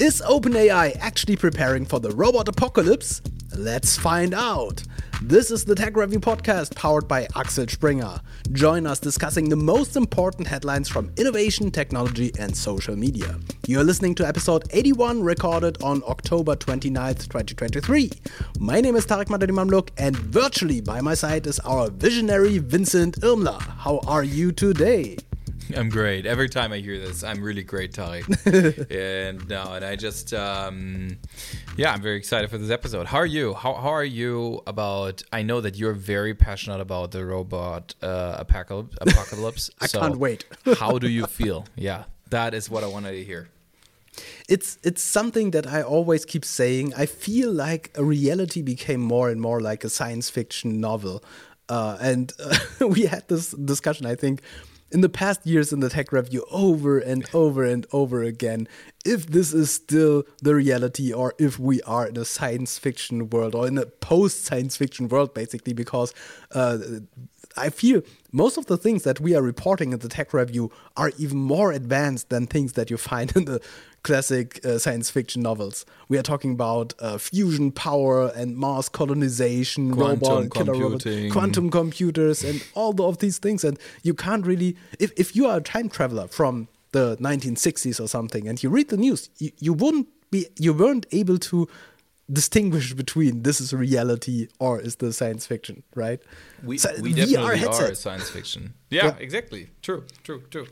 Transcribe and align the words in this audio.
Is 0.00 0.22
OpenAI 0.22 0.96
actually 0.98 1.36
preparing 1.36 1.84
for 1.84 2.00
the 2.00 2.10
robot 2.12 2.48
apocalypse? 2.48 3.20
Let's 3.54 3.98
find 3.98 4.32
out. 4.32 4.82
This 5.20 5.50
is 5.50 5.66
the 5.66 5.74
Tech 5.74 5.94
Review 5.94 6.20
podcast 6.20 6.74
powered 6.74 7.06
by 7.06 7.28
Axel 7.36 7.68
Springer. 7.68 8.18
Join 8.50 8.86
us 8.86 8.98
discussing 8.98 9.50
the 9.50 9.56
most 9.56 9.96
important 9.96 10.48
headlines 10.48 10.88
from 10.88 11.12
innovation, 11.18 11.70
technology, 11.70 12.32
and 12.38 12.56
social 12.56 12.96
media. 12.96 13.38
You're 13.66 13.84
listening 13.84 14.14
to 14.14 14.26
episode 14.26 14.64
81, 14.70 15.22
recorded 15.22 15.82
on 15.82 16.02
October 16.08 16.56
29th, 16.56 17.28
2023. 17.28 18.10
My 18.58 18.80
name 18.80 18.96
is 18.96 19.04
Tarek 19.04 19.26
Madany 19.26 19.50
Mamlouk, 19.50 19.90
and 19.98 20.16
virtually 20.16 20.80
by 20.80 21.02
my 21.02 21.12
side 21.12 21.46
is 21.46 21.58
our 21.58 21.90
visionary 21.90 22.56
Vincent 22.56 23.20
Irmler. 23.20 23.60
How 23.60 24.00
are 24.06 24.24
you 24.24 24.50
today? 24.50 25.18
I'm 25.76 25.88
great. 25.88 26.26
Every 26.26 26.48
time 26.48 26.72
I 26.72 26.78
hear 26.78 26.98
this, 26.98 27.22
I'm 27.22 27.42
really 27.42 27.62
great, 27.62 27.92
Tali. 27.92 28.22
and 28.90 29.48
no, 29.48 29.72
and 29.74 29.84
I 29.84 29.96
just, 29.96 30.32
um, 30.34 31.18
yeah, 31.76 31.92
I'm 31.92 32.02
very 32.02 32.16
excited 32.16 32.50
for 32.50 32.58
this 32.58 32.70
episode. 32.70 33.06
How 33.06 33.18
are 33.18 33.26
you? 33.26 33.54
How, 33.54 33.74
how 33.74 33.90
are 33.90 34.04
you 34.04 34.62
about? 34.66 35.22
I 35.32 35.42
know 35.42 35.60
that 35.60 35.76
you're 35.76 35.92
very 35.92 36.34
passionate 36.34 36.80
about 36.80 37.10
the 37.10 37.24
robot 37.24 37.94
uh, 38.02 38.36
apocalypse. 38.38 38.96
apocalypse 39.00 39.70
I 39.80 39.86
so 39.86 40.00
can't 40.00 40.18
wait. 40.18 40.44
how 40.78 40.98
do 40.98 41.08
you 41.08 41.26
feel? 41.26 41.66
Yeah, 41.76 42.04
that 42.30 42.54
is 42.54 42.70
what 42.70 42.84
I 42.84 42.86
wanted 42.86 43.12
to 43.12 43.24
hear. 43.24 43.48
It's 44.48 44.78
it's 44.82 45.02
something 45.02 45.52
that 45.52 45.66
I 45.66 45.82
always 45.82 46.24
keep 46.24 46.44
saying. 46.44 46.94
I 46.96 47.06
feel 47.06 47.52
like 47.52 47.90
a 47.94 48.04
reality 48.04 48.62
became 48.62 49.00
more 49.00 49.30
and 49.30 49.40
more 49.40 49.60
like 49.60 49.84
a 49.84 49.88
science 49.88 50.28
fiction 50.28 50.80
novel. 50.80 51.22
Uh, 51.68 51.96
and 52.00 52.32
uh, 52.44 52.88
we 52.88 53.02
had 53.02 53.28
this 53.28 53.52
discussion, 53.52 54.04
I 54.04 54.16
think, 54.16 54.42
in 54.90 55.00
the 55.00 55.08
past 55.08 55.46
years 55.46 55.72
in 55.72 55.80
the 55.80 55.88
tech 55.88 56.12
review 56.12 56.44
over 56.50 56.98
and 56.98 57.28
over 57.34 57.64
and 57.64 57.86
over 57.92 58.22
again 58.22 58.66
if 59.04 59.26
this 59.26 59.54
is 59.54 59.70
still 59.70 60.24
the 60.42 60.54
reality 60.54 61.12
or 61.12 61.34
if 61.38 61.58
we 61.58 61.80
are 61.82 62.06
in 62.06 62.16
a 62.16 62.24
science 62.24 62.78
fiction 62.78 63.30
world 63.30 63.54
or 63.54 63.66
in 63.66 63.78
a 63.78 63.86
post 63.86 64.44
science 64.44 64.76
fiction 64.76 65.08
world 65.08 65.32
basically 65.32 65.72
because 65.72 66.12
uh, 66.52 66.78
I 67.56 67.70
feel 67.70 68.02
most 68.32 68.56
of 68.56 68.66
the 68.66 68.76
things 68.76 69.02
that 69.04 69.20
we 69.20 69.34
are 69.34 69.42
reporting 69.42 69.92
in 69.92 69.98
the 69.98 70.08
tech 70.08 70.32
review 70.32 70.70
are 70.96 71.12
even 71.18 71.38
more 71.38 71.72
advanced 71.72 72.28
than 72.28 72.46
things 72.46 72.74
that 72.74 72.90
you 72.90 72.96
find 72.96 73.32
in 73.36 73.44
the 73.44 73.60
classic 74.02 74.64
uh, 74.64 74.78
science 74.78 75.10
fiction 75.10 75.42
novels. 75.42 75.84
We 76.08 76.18
are 76.18 76.22
talking 76.22 76.52
about 76.52 76.94
uh, 77.00 77.18
fusion 77.18 77.70
power 77.72 78.28
and 78.28 78.56
Mars 78.56 78.88
colonization, 78.88 79.94
quantum 79.94 80.28
robot, 80.28 80.54
killer 80.54 80.74
robot, 80.74 81.32
quantum 81.32 81.70
computers, 81.70 82.42
and 82.42 82.64
all 82.74 83.00
of 83.02 83.18
these 83.18 83.38
things. 83.38 83.64
And 83.64 83.78
you 84.02 84.14
can't 84.14 84.46
really, 84.46 84.76
if, 84.98 85.12
if 85.16 85.36
you 85.36 85.46
are 85.46 85.58
a 85.58 85.60
time 85.60 85.88
traveler 85.88 86.28
from 86.28 86.68
the 86.92 87.16
1960s 87.18 88.00
or 88.00 88.08
something, 88.08 88.48
and 88.48 88.62
you 88.62 88.70
read 88.70 88.88
the 88.88 88.96
news, 88.96 89.30
you, 89.38 89.50
you 89.58 89.72
wouldn't 89.72 90.08
be, 90.30 90.46
you 90.58 90.72
weren't 90.72 91.06
able 91.12 91.38
to 91.38 91.68
distinguish 92.32 92.92
between 92.94 93.42
this 93.42 93.60
is 93.60 93.72
reality 93.72 94.48
or 94.58 94.80
is 94.80 94.96
the 94.96 95.12
science 95.12 95.46
fiction, 95.46 95.82
right? 95.94 96.20
We, 96.62 96.78
so 96.78 96.90
we 97.00 97.12
definitely 97.12 97.66
are 97.66 97.94
science 97.94 98.30
fiction. 98.30 98.74
Yeah, 98.90 99.04
yeah, 99.04 99.16
exactly. 99.20 99.70
True, 99.82 100.04
true, 100.24 100.42
true. 100.50 100.66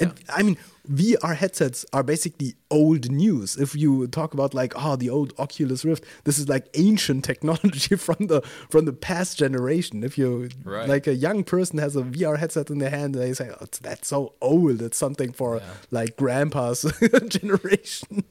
And 0.00 0.12
yeah. 0.26 0.34
I 0.34 0.42
mean, 0.42 0.56
VR 0.90 1.36
headsets 1.36 1.86
are 1.92 2.02
basically 2.02 2.54
old 2.68 3.10
news. 3.12 3.56
If 3.56 3.76
you 3.76 4.08
talk 4.08 4.34
about 4.34 4.54
like, 4.54 4.72
oh, 4.74 4.96
the 4.96 5.08
old 5.08 5.32
Oculus 5.38 5.84
Rift, 5.84 6.04
this 6.24 6.38
is 6.38 6.48
like 6.48 6.66
ancient 6.74 7.24
technology 7.30 7.94
from 7.94 8.26
the 8.26 8.40
from 8.70 8.86
the 8.86 8.92
past 8.92 9.38
generation. 9.38 10.02
If 10.02 10.18
you 10.18 10.48
right. 10.64 10.88
like 10.88 11.06
a 11.06 11.14
young 11.14 11.44
person 11.44 11.78
has 11.78 11.94
a 11.94 12.02
VR 12.02 12.38
headset 12.38 12.70
in 12.70 12.78
their 12.78 12.90
hand, 12.90 13.14
they 13.14 13.32
say, 13.34 13.50
oh, 13.60 13.66
that's 13.82 14.08
so 14.08 14.34
old. 14.40 14.82
It's 14.82 14.98
something 14.98 15.32
for 15.32 15.58
yeah. 15.58 15.62
like 15.90 16.16
grandpa's 16.16 16.90
generation. 17.28 18.24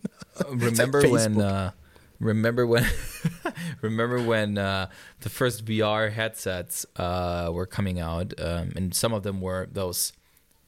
Remember 0.50 1.02
like 1.02 1.12
when? 1.12 1.40
Uh, 1.42 1.72
remember 2.20 2.66
when? 2.66 2.86
remember 3.82 4.22
when 4.22 4.58
uh, 4.58 4.90
the 5.22 5.30
first 5.30 5.66
VR 5.66 6.12
headsets 6.12 6.86
uh, 6.96 7.50
were 7.52 7.66
coming 7.66 8.00
out, 8.00 8.34
um, 8.40 8.74
and 8.76 8.94
some 8.94 9.14
of 9.14 9.24
them 9.24 9.42
were 9.42 9.68
those 9.72 10.14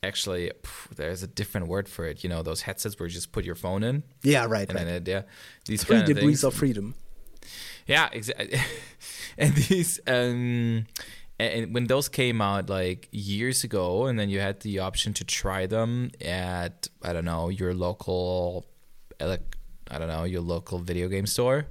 actually 0.03 0.51
there's 0.95 1.22
a 1.22 1.28
different 1.28 1.67
word 1.67 1.88
for 1.88 2.06
it. 2.06 2.23
You 2.23 2.29
know, 2.29 2.41
those 2.41 2.61
headsets 2.61 3.00
where 3.00 3.07
you 3.07 3.13
just 3.13 3.31
put 3.31 3.45
your 3.45 3.56
phone 3.56 3.84
in. 3.84 4.03
Yeah, 4.23 4.45
right. 4.45 4.67
And 4.67 4.78
right. 4.78 4.85
then 4.85 4.95
it, 4.95 5.07
yeah, 5.07 5.22
these 5.66 5.84
three 5.84 6.03
degrees 6.03 6.44
of 6.44 6.53
freedom. 6.53 6.95
Yeah, 7.88 8.09
exactly. 8.11 8.59
and 9.38 9.56
these 9.56 10.00
um, 10.07 10.85
and 11.40 11.73
when 11.73 11.88
those 11.88 12.07
came 12.09 12.41
out 12.41 12.69
like 12.69 13.07
years 13.11 13.63
ago, 13.63 14.06
and 14.06 14.19
then 14.19 14.29
you 14.29 14.40
had 14.40 14.59
the 14.61 14.79
option 14.79 15.13
to 15.13 15.23
try 15.23 15.66
them 15.66 16.11
at 16.22 16.88
I 17.03 17.13
don't 17.13 17.25
know 17.25 17.50
your 17.50 17.73
local, 17.73 18.66
like 19.19 19.57
I 19.91 20.00
don't 20.00 20.07
know 20.07 20.24
your 20.24 20.41
local 20.41 20.79
video 20.79 21.07
game 21.09 21.28
store. 21.28 21.68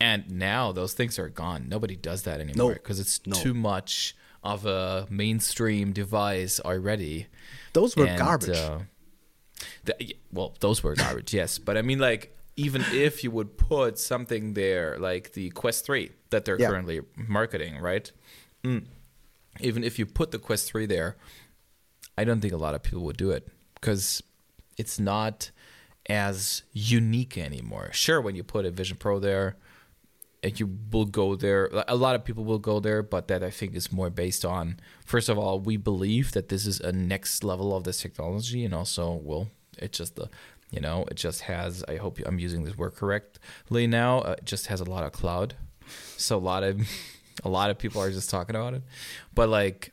And 0.00 0.30
now 0.30 0.72
those 0.72 0.92
things 0.92 1.18
are 1.18 1.28
gone. 1.28 1.66
Nobody 1.68 1.96
does 1.96 2.24
that 2.24 2.40
anymore 2.40 2.74
because 2.74 3.00
it's 3.00 3.26
no. 3.26 3.34
too 3.36 3.54
much 3.54 4.14
of 4.42 4.66
a 4.66 5.06
mainstream 5.08 5.92
device 5.92 6.60
already. 6.60 7.28
Those 7.72 7.96
were 7.96 8.06
and, 8.06 8.18
garbage. 8.18 8.50
Uh, 8.50 8.80
the, 9.84 10.16
well, 10.30 10.54
those 10.60 10.82
were 10.82 10.94
garbage, 10.94 11.32
yes. 11.32 11.58
But 11.58 11.78
I 11.78 11.82
mean, 11.82 11.98
like, 11.98 12.36
even 12.56 12.84
if 12.92 13.24
you 13.24 13.30
would 13.30 13.56
put 13.56 13.98
something 13.98 14.54
there, 14.54 14.98
like 14.98 15.32
the 15.32 15.50
Quest 15.50 15.86
3 15.86 16.10
that 16.30 16.44
they're 16.44 16.60
yeah. 16.60 16.68
currently 16.68 17.00
marketing, 17.16 17.78
right? 17.78 18.10
Mm. 18.62 18.84
Even 19.60 19.82
if 19.82 19.98
you 19.98 20.06
put 20.06 20.30
the 20.30 20.38
Quest 20.38 20.70
3 20.70 20.86
there, 20.86 21.16
I 22.18 22.24
don't 22.24 22.40
think 22.40 22.52
a 22.52 22.58
lot 22.58 22.74
of 22.74 22.82
people 22.82 23.02
would 23.04 23.16
do 23.16 23.30
it 23.30 23.48
because 23.74 24.22
it's 24.76 25.00
not 25.00 25.50
as 26.06 26.62
unique 26.72 27.38
anymore. 27.38 27.90
Sure, 27.92 28.20
when 28.20 28.36
you 28.36 28.42
put 28.42 28.64
a 28.64 28.70
Vision 28.70 28.96
Pro 28.96 29.18
there, 29.18 29.56
you 30.42 30.78
will 30.92 31.06
go 31.06 31.34
there. 31.34 31.70
A 31.88 31.96
lot 31.96 32.14
of 32.14 32.24
people 32.24 32.44
will 32.44 32.58
go 32.58 32.80
there, 32.80 33.02
but 33.02 33.28
that 33.28 33.42
I 33.42 33.50
think 33.50 33.74
is 33.74 33.90
more 33.90 34.10
based 34.10 34.44
on 34.44 34.78
first 35.04 35.28
of 35.28 35.38
all, 35.38 35.58
we 35.58 35.76
believe 35.76 36.32
that 36.32 36.48
this 36.48 36.66
is 36.66 36.80
a 36.80 36.92
next 36.92 37.42
level 37.42 37.74
of 37.74 37.84
this 37.84 38.00
technology, 38.00 38.64
and 38.64 38.74
also, 38.74 39.20
well, 39.22 39.48
it's 39.78 39.98
just 39.98 40.16
the 40.16 40.28
you 40.70 40.80
know, 40.80 41.04
it 41.10 41.14
just 41.14 41.42
has. 41.42 41.84
I 41.88 41.96
hope 41.96 42.18
I'm 42.26 42.38
using 42.38 42.64
this 42.64 42.76
word 42.76 42.96
correctly 42.96 43.86
now. 43.86 44.18
Uh, 44.20 44.34
it 44.38 44.44
just 44.44 44.66
has 44.66 44.80
a 44.80 44.84
lot 44.84 45.04
of 45.04 45.12
cloud, 45.12 45.54
so 46.16 46.36
a 46.36 46.38
lot 46.38 46.62
of 46.62 46.80
a 47.44 47.48
lot 47.48 47.70
of 47.70 47.78
people 47.78 48.02
are 48.02 48.10
just 48.10 48.28
talking 48.28 48.56
about 48.56 48.74
it, 48.74 48.82
but 49.34 49.48
like 49.48 49.92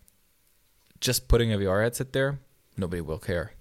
just 1.00 1.28
putting 1.28 1.54
a 1.54 1.58
VR 1.58 1.84
headset 1.84 2.14
there, 2.14 2.40
nobody 2.78 3.02
will 3.02 3.20
care 3.20 3.54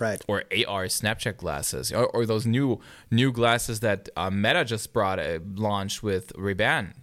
right? 0.00 0.24
Or 0.28 0.44
AR 0.66 0.86
Snapchat 0.86 1.36
glasses, 1.36 1.92
or, 1.92 2.06
or 2.06 2.26
those 2.26 2.46
new 2.46 2.80
new 3.10 3.32
glasses 3.32 3.80
that 3.80 4.08
uh, 4.16 4.30
Meta 4.30 4.64
just 4.64 4.92
brought 4.92 5.18
uh, 5.18 5.40
launched 5.54 6.02
with 6.02 6.32
Ray 6.36 6.54
Ban 6.54 6.94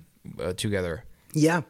uh, 0.41 0.53
together. 0.53 1.03
Yeah, 1.33 1.61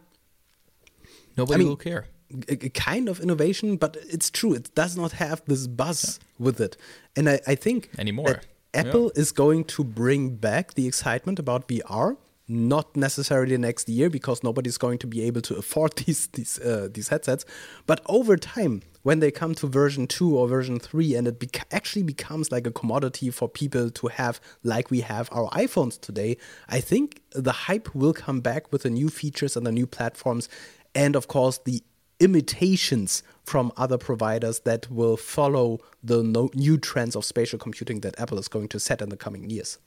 nobody 1.35 1.55
I 1.55 1.57
mean, 1.59 1.67
will 1.67 1.75
care. 1.77 2.05
A, 2.49 2.69
kind 2.69 3.07
of 3.07 3.19
innovation, 3.21 3.77
but 3.77 3.95
it's 4.09 4.29
true. 4.29 4.53
It 4.53 4.75
does 4.75 4.97
not 4.97 5.13
have 5.13 5.41
this 5.45 5.65
buzz 5.67 6.19
yeah. 6.19 6.45
with 6.45 6.59
it, 6.59 6.77
and 7.15 7.29
I, 7.29 7.39
I 7.47 7.55
think 7.55 7.89
anymore. 7.97 8.41
Apple 8.73 9.11
yeah. 9.15 9.21
is 9.21 9.31
going 9.31 9.63
to 9.63 9.83
bring 9.83 10.35
back 10.35 10.73
the 10.73 10.87
excitement 10.87 11.39
about 11.39 11.67
VR 11.67 12.17
not 12.47 12.95
necessarily 12.95 13.57
next 13.57 13.89
year 13.89 14.09
because 14.09 14.43
nobody's 14.43 14.77
going 14.77 14.97
to 14.99 15.07
be 15.07 15.21
able 15.23 15.41
to 15.41 15.55
afford 15.55 15.95
these 16.05 16.27
these 16.27 16.59
uh, 16.59 16.87
these 16.91 17.09
headsets 17.09 17.45
but 17.85 18.01
over 18.05 18.37
time 18.37 18.81
when 19.07 19.21
they 19.21 19.31
come 19.31 19.55
to 19.55 19.67
version 19.67 20.05
2 20.05 20.37
or 20.37 20.49
version 20.49 20.79
3 20.79 21.15
and 21.15 21.29
it 21.29 21.63
actually 21.71 22.03
becomes 22.03 22.51
like 22.51 22.67
a 22.67 22.71
commodity 22.71 23.29
for 23.29 23.47
people 23.47 23.89
to 23.89 24.07
have 24.07 24.41
like 24.63 24.91
we 24.91 24.99
have 24.99 25.29
our 25.31 25.49
iPhones 25.51 25.97
today 26.01 26.35
i 26.67 26.81
think 26.81 27.21
the 27.31 27.53
hype 27.67 27.95
will 27.95 28.11
come 28.11 28.41
back 28.41 28.69
with 28.69 28.83
the 28.83 28.89
new 28.89 29.07
features 29.07 29.55
and 29.55 29.65
the 29.65 29.71
new 29.71 29.87
platforms 29.87 30.49
and 30.93 31.15
of 31.15 31.29
course 31.29 31.57
the 31.59 31.81
imitations 32.19 33.23
from 33.45 33.71
other 33.77 33.97
providers 33.97 34.59
that 34.65 34.91
will 34.91 35.15
follow 35.15 35.79
the 36.03 36.21
no- 36.21 36.49
new 36.53 36.77
trends 36.77 37.15
of 37.15 37.23
spatial 37.23 37.57
computing 37.57 38.01
that 38.01 38.19
Apple 38.19 38.37
is 38.37 38.49
going 38.49 38.67
to 38.67 38.77
set 38.77 39.01
in 39.01 39.07
the 39.07 39.15
coming 39.15 39.49
years 39.49 39.77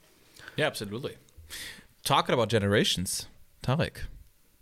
yeah 0.57 0.67
absolutely 0.67 1.17
talking 2.05 2.33
about 2.33 2.49
generations, 2.49 3.27
Tarek, 3.63 3.97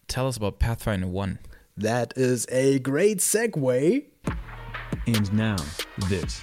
tell 0.09 0.27
us 0.27 0.37
about 0.37 0.59
Pathfinder 0.59 1.07
1. 1.07 1.39
That 1.79 2.13
is 2.17 2.45
a 2.51 2.81
great 2.81 3.19
segue. 3.19 4.05
And 5.07 5.33
now, 5.33 5.57
this. 6.09 6.43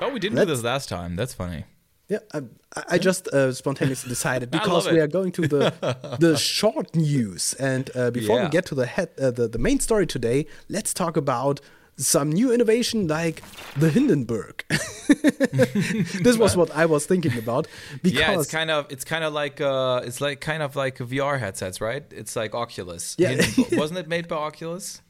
Oh, 0.00 0.12
we 0.12 0.20
didn't 0.20 0.36
Let's, 0.36 0.48
do 0.48 0.54
this 0.54 0.64
last 0.64 0.88
time. 0.88 1.16
That's 1.16 1.34
funny. 1.34 1.64
Yeah, 2.08 2.18
I, 2.34 2.40
I 2.88 2.98
just 2.98 3.28
uh, 3.28 3.52
spontaneously 3.52 4.08
decided 4.08 4.50
because 4.50 4.90
we 4.90 5.00
are 5.00 5.06
going 5.06 5.32
to 5.32 5.48
the 5.48 6.16
the 6.20 6.36
short 6.54 6.94
news, 6.94 7.54
and 7.54 7.90
uh, 7.94 8.10
before 8.10 8.38
yeah. 8.38 8.44
we 8.44 8.50
get 8.50 8.66
to 8.66 8.74
the 8.74 8.86
head 8.86 9.10
uh, 9.20 9.30
the 9.30 9.48
the 9.48 9.58
main 9.58 9.80
story 9.80 10.06
today, 10.06 10.46
let's 10.68 10.92
talk 10.92 11.16
about 11.16 11.60
some 11.96 12.30
new 12.30 12.52
innovation 12.52 13.06
like 13.06 13.42
the 13.76 13.88
Hindenburg. 13.88 14.64
this 14.68 16.36
was 16.36 16.56
what 16.56 16.70
I 16.72 16.86
was 16.86 17.06
thinking 17.06 17.38
about. 17.38 17.68
Because 18.02 18.18
yeah, 18.18 18.38
it's 18.38 18.50
kind 18.50 18.70
of 18.70 18.86
it's 18.90 19.04
kind 19.04 19.24
of 19.24 19.32
like 19.32 19.60
uh, 19.60 20.02
it's 20.04 20.20
like 20.20 20.40
kind 20.40 20.62
of 20.62 20.76
like 20.76 20.98
VR 20.98 21.38
headsets, 21.38 21.80
right? 21.80 22.04
It's 22.10 22.36
like 22.36 22.54
Oculus. 22.54 23.16
Yeah, 23.18 23.40
wasn't 23.72 24.00
it 24.00 24.08
made 24.08 24.28
by 24.28 24.36
Oculus? 24.36 25.00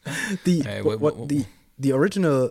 The 0.44 0.60
hey, 0.60 0.82
what, 0.82 1.00
what, 1.00 1.28
the 1.28 1.44
the 1.78 1.92
original 1.92 2.50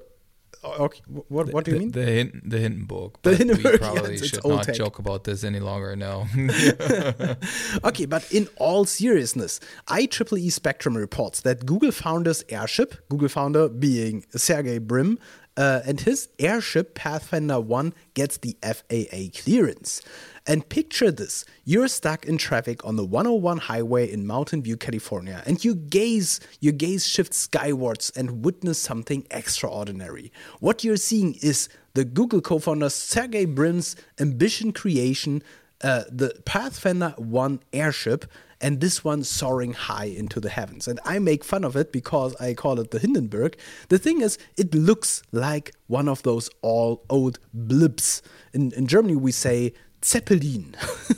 uh, 0.64 0.84
Okay, 0.86 1.02
what 1.08 1.52
what 1.52 1.66
do 1.66 1.72
you 1.72 1.78
the, 1.78 1.80
mean? 1.84 1.92
The 1.92 2.06
Hin- 2.06 2.42
the 2.46 2.58
Hindenburg. 2.60 3.18
The 3.24 3.36
Hindenburg, 3.36 3.72
We 3.74 3.78
probably 3.80 4.14
it's 4.16 4.28
should 4.28 4.46
not 4.46 4.64
tech. 4.64 4.76
joke 4.76 4.98
about 5.00 5.24
this 5.26 5.44
any 5.44 5.60
longer. 5.60 5.96
No. 5.96 6.26
Okay, 7.84 8.06
but 8.06 8.32
in 8.32 8.48
all 8.58 8.86
seriousness, 8.86 9.60
IEEE 9.88 10.52
Spectrum 10.52 10.96
reports 10.96 11.42
that 11.42 11.66
Google 11.66 11.92
founder's 11.92 12.44
airship, 12.50 12.96
Google 13.10 13.28
founder 13.30 13.68
being 13.68 14.26
Sergey 14.36 14.78
Brin, 14.80 15.20
uh, 15.56 15.82
and 15.86 16.02
his 16.02 16.30
airship 16.40 16.96
Pathfinder 16.96 17.60
1 17.60 17.94
gets 18.14 18.38
the 18.38 18.58
FAA 18.64 19.42
clearance. 19.44 20.02
And 20.46 20.68
picture 20.68 21.12
this 21.12 21.46
you're 21.64 21.88
stuck 21.88 22.26
in 22.26 22.38
traffic 22.38 22.84
on 22.86 22.96
the 22.96 23.06
101 23.06 23.60
highway 23.60 24.12
in 24.12 24.28
Mountain 24.28 24.64
View, 24.64 24.76
California, 24.76 25.42
and 25.46 25.64
you 25.64 25.76
gaze, 25.76 26.40
your 26.60 26.74
gaze 26.74 27.08
shifts 27.08 27.38
skywards 27.38 28.12
and 28.16 28.44
witness 28.44 28.78
something 28.80 29.26
extraordinary. 29.32 30.32
What 30.60 30.84
you're 30.84 30.98
seeing 30.98 31.36
is 31.36 31.70
the 31.94 32.04
Google 32.04 32.42
co 32.42 32.60
founder 32.60 32.90
Sergey 32.90 33.46
Brin's 33.46 33.96
ambition 34.20 34.74
creation 34.74 35.44
uh, 35.84 36.04
the 36.10 36.34
Pathfinder 36.46 37.14
1 37.18 37.60
airship 37.74 38.26
and 38.64 38.80
this 38.80 39.04
one 39.04 39.24
soaring 39.24 39.74
high 39.74 40.06
into 40.06 40.40
the 40.40 40.50
heavens. 40.50 40.88
And 40.88 41.00
I 41.04 41.20
make 41.20 41.44
fun 41.44 41.66
of 41.66 41.76
it 41.76 41.92
because 41.92 42.34
I 42.38 42.54
call 42.54 42.80
it 42.80 42.92
the 42.92 42.98
Hindenburg. 42.98 43.58
The 43.90 44.00
thing 44.00 44.22
is, 44.22 44.40
it 44.58 44.74
looks 44.74 45.22
like 45.34 45.74
one 45.88 46.08
of 46.08 46.24
those 46.24 46.50
all 46.62 47.04
old 47.10 47.40
blips. 47.54 48.22
In, 48.54 48.72
in 48.72 48.88
Germany, 48.88 49.18
we 49.18 49.34
say 49.34 49.74
Zeppelin. 50.04 50.76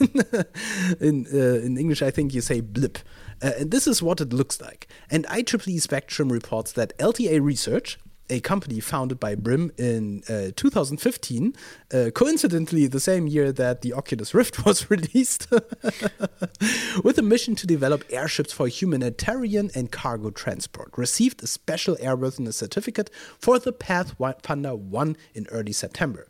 in, 1.00 1.26
uh, 1.32 1.60
in 1.64 1.78
English, 1.78 2.02
I 2.02 2.10
think 2.10 2.34
you 2.34 2.40
say 2.40 2.60
blip. 2.60 2.98
Uh, 3.40 3.52
and 3.60 3.70
this 3.70 3.86
is 3.86 4.02
what 4.02 4.20
it 4.20 4.32
looks 4.32 4.60
like. 4.60 4.88
And 5.08 5.24
IEEE 5.26 5.80
Spectrum 5.80 6.32
reports 6.32 6.72
that 6.72 6.98
LTA 6.98 7.40
Research, 7.40 7.96
a 8.28 8.40
company 8.40 8.80
founded 8.80 9.20
by 9.20 9.34
Brin 9.34 9.72
in 9.78 10.22
uh, 10.28 10.50
2015, 10.56 11.54
uh, 11.92 12.10
coincidentally 12.14 12.86
the 12.86 13.00
same 13.00 13.26
year 13.26 13.52
that 13.52 13.82
the 13.82 13.92
Oculus 13.92 14.34
Rift 14.34 14.64
was 14.66 14.90
released, 14.90 15.48
with 17.04 17.18
a 17.18 17.22
mission 17.22 17.54
to 17.56 17.66
develop 17.66 18.04
airships 18.10 18.52
for 18.52 18.68
humanitarian 18.68 19.70
and 19.74 19.92
cargo 19.92 20.30
transport, 20.30 20.92
received 20.96 21.42
a 21.42 21.46
special 21.46 21.96
airworthiness 21.96 22.54
certificate 22.54 23.10
for 23.38 23.58
the 23.58 23.72
Pathfinder 23.72 24.74
1 24.74 25.16
in 25.34 25.46
early 25.50 25.72
September. 25.72 26.28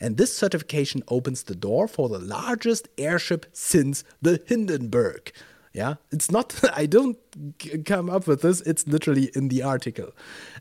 And 0.00 0.16
this 0.16 0.36
certification 0.36 1.02
opens 1.08 1.44
the 1.44 1.54
door 1.54 1.88
for 1.88 2.08
the 2.08 2.18
largest 2.18 2.88
airship 2.98 3.46
since 3.52 4.04
the 4.20 4.42
Hindenburg. 4.46 5.32
Yeah, 5.78 5.94
it's 6.10 6.28
not, 6.28 6.58
I 6.74 6.86
don't 6.86 7.16
come 7.84 8.10
up 8.10 8.26
with 8.26 8.42
this, 8.42 8.60
it's 8.62 8.88
literally 8.88 9.30
in 9.36 9.46
the 9.46 9.62
article. 9.62 10.10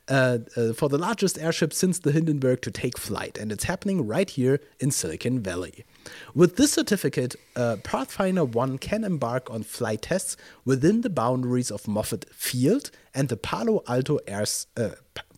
Uh, 0.07 0.37
uh, 0.55 0.73
for 0.73 0.89
the 0.89 0.97
largest 0.99 1.39
airship 1.39 1.73
since 1.73 1.97
the 1.97 2.11
Hindenburg 2.11 2.61
to 2.61 2.69
take 2.69 2.99
flight, 2.99 3.35
and 3.39 3.51
it's 3.51 3.63
happening 3.63 4.05
right 4.05 4.29
here 4.29 4.59
in 4.79 4.91
Silicon 4.91 5.39
Valley. 5.39 5.85
With 6.35 6.57
this 6.57 6.71
certificate, 6.71 7.35
uh, 7.55 7.77
Pathfinder 7.83 8.45
1 8.45 8.77
can 8.77 9.03
embark 9.03 9.49
on 9.49 9.63
flight 9.63 10.03
tests 10.03 10.37
within 10.65 11.01
the 11.01 11.09
boundaries 11.09 11.71
of 11.71 11.87
Moffett 11.87 12.29
Field 12.29 12.91
and 13.17 13.29
the 13.29 13.35
Palo 13.35 13.81
Alto 13.87 14.19
Airs, 14.27 14.67
uh, 14.77 14.89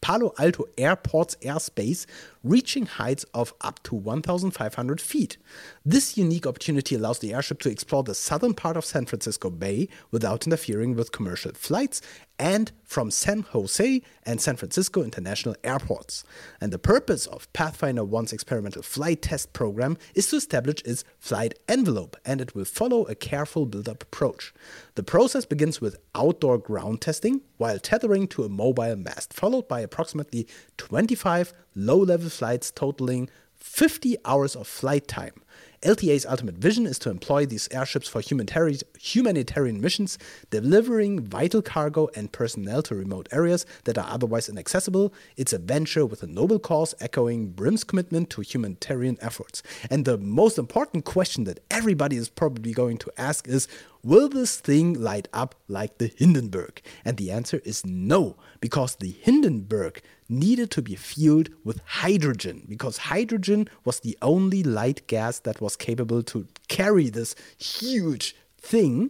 Palo 0.01 0.33
Alto 0.37 0.65
Airport's 0.77 1.35
airspace, 1.37 2.05
reaching 2.43 2.85
heights 2.85 3.25
of 3.33 3.53
up 3.61 3.81
to 3.83 3.95
1,500 3.95 5.01
feet. 5.01 5.37
This 5.85 6.17
unique 6.17 6.45
opportunity 6.45 6.95
allows 6.95 7.19
the 7.19 7.33
airship 7.33 7.61
to 7.61 7.69
explore 7.69 8.03
the 8.03 8.15
southern 8.15 8.53
part 8.53 8.75
of 8.77 8.85
San 8.85 9.05
Francisco 9.05 9.49
Bay 9.49 9.87
without 10.11 10.45
interfering 10.45 10.95
with 10.95 11.11
commercial 11.11 11.53
flights 11.53 12.01
and 12.37 12.71
from 12.85 13.11
San 13.11 13.41
Jose 13.41 14.01
and 14.23 14.41
San 14.41 14.55
Francisco 14.55 15.03
international 15.03 15.55
airports. 15.63 16.23
And 16.61 16.71
the 16.71 16.79
purpose 16.79 17.27
of 17.27 17.51
Pathfinder 17.51 18.03
1's 18.03 18.31
experimental 18.31 18.81
flight 18.81 19.21
test 19.21 19.51
program 19.51 19.97
is 20.15 20.27
to 20.27 20.37
establish 20.37 20.81
its 20.83 21.03
flight 21.19 21.59
envelope, 21.67 22.15
and 22.25 22.39
it 22.39 22.55
will 22.55 22.65
follow 22.65 23.03
a 23.03 23.15
careful 23.15 23.65
build 23.65 23.89
up 23.89 24.03
approach. 24.03 24.53
The 24.95 25.03
process 25.03 25.45
begins 25.45 25.81
with 25.81 25.97
outdoor 26.15 26.57
ground 26.57 27.01
testing 27.01 27.41
while 27.57 27.69
tethering 27.77 28.27
to 28.30 28.44
a 28.44 28.50
mobile 28.50 28.95
mast, 28.95 29.33
followed 29.33 29.68
by 29.68 29.81
approximately 29.81 30.48
25 30.77 31.54
low 31.75 31.98
level 31.98 32.30
flights 32.30 32.71
totaling 32.71 33.30
50 33.57 34.18
hours 34.25 34.56
of 34.56 34.68
flight 34.68 35.07
time. 35.07 35.33
LTA's 35.81 36.25
ultimate 36.25 36.56
vision 36.56 36.86
is 36.86 37.00
to 37.00 37.10
employ 37.10 37.45
these 37.45 37.69
airships 37.71 38.10
for 38.10 38.21
humanitarian 38.21 39.81
missions, 39.81 40.18
delivering 40.50 41.21
vital 41.21 41.62
cargo 41.62 42.10
and 42.16 42.31
personnel 42.33 42.81
to 42.81 42.95
remote 42.95 43.30
areas 43.31 43.66
that 43.86 43.98
are 43.98 44.07
otherwise 44.10 44.50
inaccessible. 44.50 45.13
It's 45.38 45.54
a 45.54 45.57
venture 45.57 46.06
with 46.06 46.22
a 46.22 46.27
noble 46.27 46.60
cause, 46.60 46.94
echoing 47.00 47.51
Brin's 47.51 47.86
commitment 47.86 48.30
to 48.31 48.42
humanitarian 48.42 49.18
efforts. 49.22 49.63
And 49.89 50.04
the 50.04 50.18
most 50.18 50.57
important 50.57 51.06
question 51.06 51.45
that 51.45 51.62
everybody 51.72 52.18
is 52.18 52.27
probably 52.27 52.74
going 52.74 52.98
to 52.98 53.12
ask 53.18 53.48
is 53.48 53.69
Will 54.04 54.30
this 54.30 54.57
thing 54.57 54.94
light 54.94 55.28
up 55.34 55.56
like 55.68 55.98
the 55.98 56.07
Hindenburg? 56.07 56.81
And 57.04 57.18
the 57.18 57.31
answer 57.31 57.62
is 57.66 57.86
no, 57.86 58.38
because 58.62 58.96
the 58.96 59.12
Hindenburg 59.12 60.01
needed 60.30 60.72
to 60.72 60.81
be 60.81 60.96
fueled 60.96 61.50
with 61.66 61.81
hydrogen, 61.86 62.66
because 62.69 62.98
hydrogen 62.98 63.68
was 63.84 64.00
the 64.00 64.18
only 64.22 64.63
light 64.63 65.06
gas 65.07 65.40
that 65.40 65.60
was 65.60 65.75
capable 65.75 66.24
to 66.24 66.48
carry 66.69 67.10
this 67.10 67.36
huge 67.57 68.36
thing. 68.57 69.10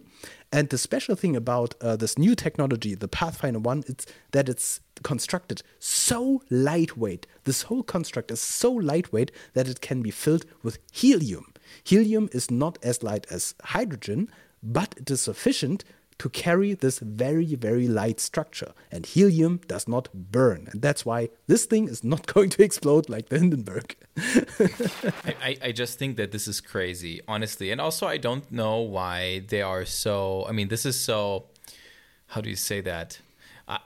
And 0.52 0.68
the 0.68 0.78
special 0.78 1.14
thing 1.14 1.36
about 1.36 1.74
uh, 1.80 1.94
this 1.94 2.18
new 2.18 2.34
technology, 2.34 2.96
the 2.96 3.06
Pathfinder 3.06 3.60
1, 3.60 3.84
it's 3.86 4.06
that 4.32 4.48
it's 4.48 4.80
constructed 5.04 5.62
so 5.78 6.42
lightweight. 6.50 7.26
This 7.44 7.62
whole 7.62 7.84
construct 7.84 8.32
is 8.32 8.40
so 8.40 8.72
lightweight 8.72 9.30
that 9.54 9.68
it 9.68 9.80
can 9.80 10.02
be 10.02 10.10
filled 10.10 10.46
with 10.64 10.78
helium. 10.90 11.52
Helium 11.84 12.28
is 12.32 12.50
not 12.50 12.78
as 12.82 13.02
light 13.04 13.26
as 13.30 13.54
hydrogen, 13.62 14.28
but 14.62 14.94
it 14.96 15.10
is 15.10 15.20
sufficient 15.20 15.84
to 16.20 16.28
carry 16.28 16.74
this 16.74 16.98
very, 16.98 17.54
very 17.54 17.88
light 17.88 18.20
structure. 18.20 18.72
And 18.92 19.06
helium 19.06 19.60
does 19.66 19.88
not 19.88 20.10
burn. 20.12 20.68
And 20.70 20.82
that's 20.82 21.06
why 21.06 21.30
this 21.46 21.64
thing 21.64 21.88
is 21.88 22.04
not 22.04 22.26
going 22.34 22.50
to 22.50 22.62
explode 22.62 23.08
like 23.08 23.30
the 23.30 23.38
Hindenburg. 23.38 23.96
I, 25.42 25.56
I, 25.62 25.72
just 25.72 25.98
think 25.98 26.18
that 26.18 26.30
this 26.30 26.46
is 26.46 26.60
crazy, 26.60 27.22
honestly. 27.26 27.70
And 27.70 27.80
also, 27.80 28.06
I 28.06 28.18
don't 28.18 28.52
know 28.52 28.80
why 28.80 29.44
they 29.48 29.62
are 29.62 29.86
so. 29.86 30.44
I 30.46 30.52
mean, 30.52 30.68
this 30.68 30.84
is 30.84 31.00
so. 31.00 31.46
How 32.26 32.42
do 32.42 32.50
you 32.50 32.56
say 32.56 32.82
that? 32.82 33.18
I, 33.66 33.78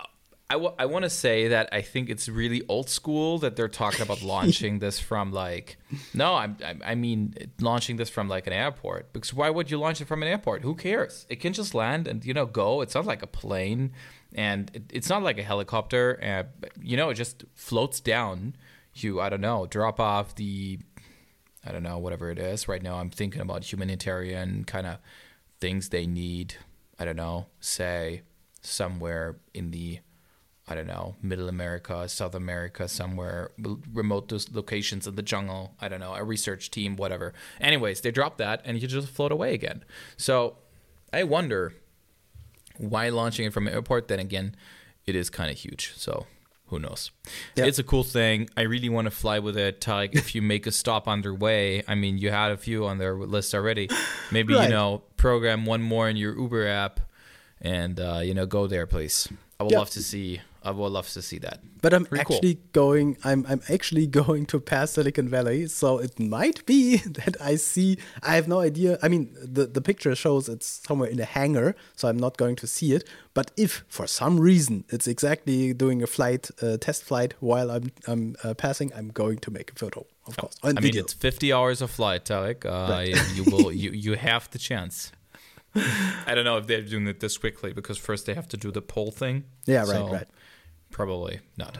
I, 0.50 0.54
w- 0.54 0.74
I 0.78 0.86
want 0.86 1.04
to 1.04 1.10
say 1.10 1.48
that 1.48 1.70
I 1.72 1.80
think 1.80 2.10
it's 2.10 2.28
really 2.28 2.62
old 2.68 2.90
school 2.90 3.38
that 3.38 3.56
they're 3.56 3.68
talking 3.68 4.02
about 4.02 4.22
launching 4.34 4.78
this 4.78 5.00
from 5.00 5.32
like. 5.32 5.78
No, 6.12 6.34
I'm, 6.34 6.56
I, 6.64 6.92
I 6.92 6.94
mean 6.94 7.34
launching 7.60 7.96
this 7.96 8.10
from 8.10 8.28
like 8.28 8.46
an 8.46 8.52
airport. 8.52 9.12
Because 9.12 9.32
why 9.32 9.48
would 9.48 9.70
you 9.70 9.78
launch 9.78 10.00
it 10.00 10.06
from 10.06 10.22
an 10.22 10.28
airport? 10.28 10.62
Who 10.62 10.74
cares? 10.74 11.26
It 11.28 11.36
can 11.36 11.52
just 11.52 11.74
land 11.74 12.06
and 12.06 12.24
you 12.24 12.34
know 12.34 12.46
go. 12.46 12.82
It's 12.82 12.94
not 12.94 13.06
like 13.06 13.22
a 13.22 13.26
plane, 13.26 13.92
and 14.34 14.70
it, 14.74 14.82
it's 14.92 15.08
not 15.08 15.22
like 15.22 15.38
a 15.38 15.42
helicopter. 15.42 16.18
Uh, 16.22 16.68
you 16.80 16.96
know, 16.96 17.10
it 17.10 17.14
just 17.14 17.44
floats 17.54 18.00
down. 18.00 18.54
You 18.94 19.20
I 19.20 19.28
don't 19.30 19.40
know, 19.40 19.66
drop 19.66 19.98
off 19.98 20.34
the 20.34 20.78
I 21.66 21.72
don't 21.72 21.82
know, 21.82 21.98
whatever 21.98 22.30
it 22.30 22.38
is. 22.38 22.68
Right 22.68 22.82
now, 22.82 22.96
I'm 22.96 23.10
thinking 23.10 23.40
about 23.40 23.64
humanitarian 23.72 24.64
kind 24.64 24.86
of 24.86 24.98
things 25.60 25.88
they 25.88 26.06
need. 26.06 26.56
I 26.98 27.04
don't 27.04 27.16
know, 27.16 27.46
say 27.60 28.22
somewhere 28.60 29.36
in 29.52 29.70
the, 29.70 30.00
I 30.66 30.74
don't 30.74 30.86
know, 30.86 31.14
Middle 31.20 31.48
America, 31.50 32.08
South 32.08 32.34
America, 32.34 32.88
somewhere 32.88 33.50
remote 33.92 34.32
locations 34.52 35.06
in 35.06 35.14
the 35.14 35.22
jungle. 35.22 35.74
I 35.80 35.88
don't 35.88 36.00
know, 36.00 36.14
a 36.14 36.24
research 36.24 36.70
team, 36.70 36.96
whatever. 36.96 37.34
Anyways, 37.60 38.00
they 38.00 38.10
drop 38.10 38.38
that 38.38 38.62
and 38.64 38.80
you 38.80 38.88
just 38.88 39.08
float 39.08 39.30
away 39.30 39.52
again. 39.52 39.84
So 40.16 40.56
I 41.12 41.24
wonder 41.24 41.74
why 42.78 43.08
launching 43.10 43.46
it 43.46 43.52
from 43.52 43.66
an 43.68 43.74
airport. 43.74 44.08
Then 44.08 44.18
again, 44.18 44.56
it 45.06 45.14
is 45.14 45.28
kind 45.30 45.50
of 45.50 45.58
huge. 45.58 45.92
So 45.96 46.26
who 46.68 46.78
knows? 46.78 47.10
Yeah. 47.56 47.66
It's 47.66 47.78
a 47.78 47.84
cool 47.84 48.02
thing. 48.02 48.48
I 48.56 48.62
really 48.62 48.88
want 48.88 49.04
to 49.04 49.10
fly 49.10 49.38
with 49.40 49.58
it. 49.58 49.82
Tarek, 49.82 50.14
if 50.14 50.34
you 50.34 50.40
make 50.40 50.66
a 50.66 50.72
stop 50.72 51.06
on 51.06 51.20
their 51.20 51.34
way, 51.34 51.82
I 51.86 51.94
mean, 51.94 52.16
you 52.16 52.30
had 52.30 52.52
a 52.52 52.56
few 52.56 52.86
on 52.86 52.96
their 52.96 53.14
list 53.14 53.54
already. 53.54 53.90
Maybe, 54.32 54.54
Right. 54.54 54.64
you 54.64 54.70
know, 54.70 55.02
program 55.18 55.66
one 55.66 55.82
more 55.82 56.08
in 56.08 56.16
your 56.16 56.34
Uber 56.38 56.66
app 56.66 57.00
and, 57.60 58.00
uh, 58.00 58.20
you 58.24 58.32
know, 58.32 58.46
go 58.46 58.66
there, 58.66 58.86
please. 58.86 59.28
I 59.60 59.64
would 59.64 59.72
Yeah. 59.72 59.78
love 59.80 59.90
to 59.90 60.02
see. 60.02 60.40
I 60.64 60.70
would 60.70 60.92
love 60.92 61.08
to 61.10 61.20
see 61.22 61.38
that. 61.40 61.60
But 61.82 61.92
I'm 61.92 62.06
Pretty 62.06 62.24
cool. 62.24 62.36
actually 62.36 62.58
going. 62.72 63.16
I'm 63.24 63.44
I'm 63.48 63.60
actually 63.68 64.06
going 64.22 64.46
to 64.46 64.58
pass 64.60 64.92
Silicon 64.92 65.28
Valley, 65.28 65.66
so 65.68 65.98
it 65.98 66.18
might 66.18 66.64
be 66.66 66.96
that 67.24 67.36
I 67.40 67.56
see. 67.56 67.98
I 68.22 68.34
have 68.36 68.48
no 68.48 68.60
idea. 68.60 68.98
I 69.02 69.08
mean, 69.08 69.28
the 69.56 69.66
the 69.66 69.80
picture 69.80 70.14
shows 70.14 70.48
it's 70.48 70.66
somewhere 70.86 71.10
in 71.10 71.20
a 71.20 71.24
hangar, 71.26 71.74
so 71.96 72.08
I'm 72.08 72.18
not 72.18 72.36
going 72.36 72.56
to 72.56 72.66
see 72.66 72.92
it. 72.96 73.04
But 73.34 73.50
if 73.56 73.84
for 73.88 74.06
some 74.06 74.40
reason 74.40 74.84
it's 74.88 75.06
exactly 75.06 75.74
doing 75.74 76.02
a 76.02 76.06
flight, 76.06 76.50
uh, 76.62 76.76
test 76.78 77.04
flight 77.04 77.34
while 77.40 77.70
I'm 77.70 77.90
I'm 78.06 78.34
uh, 78.44 78.54
passing, 78.54 78.90
I'm 78.96 79.08
going 79.12 79.38
to 79.40 79.50
make 79.50 79.70
a 79.72 79.74
photo, 79.74 80.06
of 80.26 80.36
course. 80.36 80.56
I 80.62 80.68
And 80.70 80.80
mean, 80.82 80.96
it's 80.96 81.12
50 81.12 81.52
hours 81.52 81.82
of 81.82 81.90
flight, 81.90 82.24
Tarek. 82.24 82.64
Uh, 82.64 82.92
Right. 82.92 83.14
you 83.36 83.44
will. 83.52 83.70
You 83.82 83.90
you 83.90 84.16
have 84.16 84.48
the 84.50 84.58
chance. 84.58 85.12
I 86.26 86.34
don't 86.34 86.44
know 86.44 86.56
if 86.58 86.66
they're 86.66 86.82
doing 86.82 87.08
it 87.08 87.18
this 87.20 87.36
quickly 87.38 87.72
because 87.72 87.98
first 87.98 88.26
they 88.26 88.34
have 88.34 88.46
to 88.48 88.56
do 88.56 88.70
the 88.70 88.80
poll 88.80 89.10
thing. 89.10 89.44
Yeah, 89.66 89.78
right, 89.80 89.86
So 89.88 90.12
right. 90.12 90.28
Probably 90.94 91.40
not. 91.56 91.76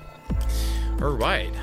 All 1.01 1.13
right. 1.13 1.55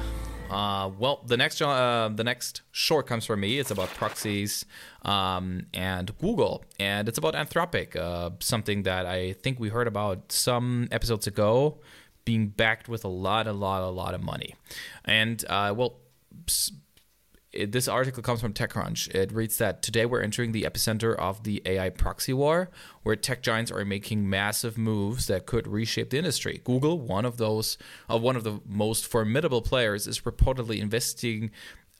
Uh, 0.50 0.90
well, 0.98 1.22
the 1.28 1.36
next 1.36 1.62
uh, 1.62 2.10
the 2.16 2.24
next 2.24 2.62
short 2.72 3.08
comes 3.08 3.26
from 3.26 3.42
me. 3.42 3.60
It's 3.60 3.72
about 3.72 3.90
proxies 3.90 4.64
um, 5.02 5.66
and 5.74 6.18
Google, 6.18 6.64
and 6.80 7.10
it's 7.10 7.18
about 7.18 7.34
Anthropic, 7.34 7.98
uh, 7.98 8.30
something 8.40 8.84
that 8.84 9.06
I 9.06 9.34
think 9.34 9.60
we 9.60 9.68
heard 9.68 9.88
about 9.88 10.32
some 10.32 10.88
episodes 10.92 11.28
ago, 11.28 11.80
being 12.24 12.48
backed 12.48 12.88
with 12.88 13.04
a 13.04 13.10
lot, 13.10 13.48
a 13.48 13.54
lot, 13.54 13.84
a 13.84 13.90
lot 13.90 14.14
of 14.14 14.24
money, 14.24 14.56
and 15.04 15.44
uh, 15.50 15.74
well 15.76 15.98
it, 17.54 17.72
this 17.72 17.88
article 17.88 18.24
comes 18.24 18.42
from 18.42 18.54
TechCrunch. 18.54 19.14
It 19.14 19.32
reads 19.32 19.58
that 19.58 19.82
today 19.82 20.06
we're 20.06 20.22
entering 20.22 20.52
the 20.52 20.64
epicenter 20.64 21.16
of 21.16 21.44
the 21.44 21.62
AI 21.66 21.90
proxy 21.90 22.34
war, 22.34 22.70
where 23.04 23.16
tech 23.16 23.42
giants 23.42 23.72
are 23.72 23.84
making 23.84 24.30
massive 24.30 24.78
moves 24.78 25.28
that 25.28 25.46
could 25.46 25.68
reshape 25.68 26.10
the 26.10 26.18
industry. 26.18 26.62
Google, 26.64 27.00
one 27.00 27.26
of 27.26 27.38
those, 27.38 27.78
uh, 28.10 28.18
one 28.18 28.36
of 28.36 28.44
the 28.44 28.62
most 28.66 29.06
formidable 29.06 29.62
players, 29.62 30.08
is 30.08 30.22
reportedly 30.22 30.80
investing 30.80 31.52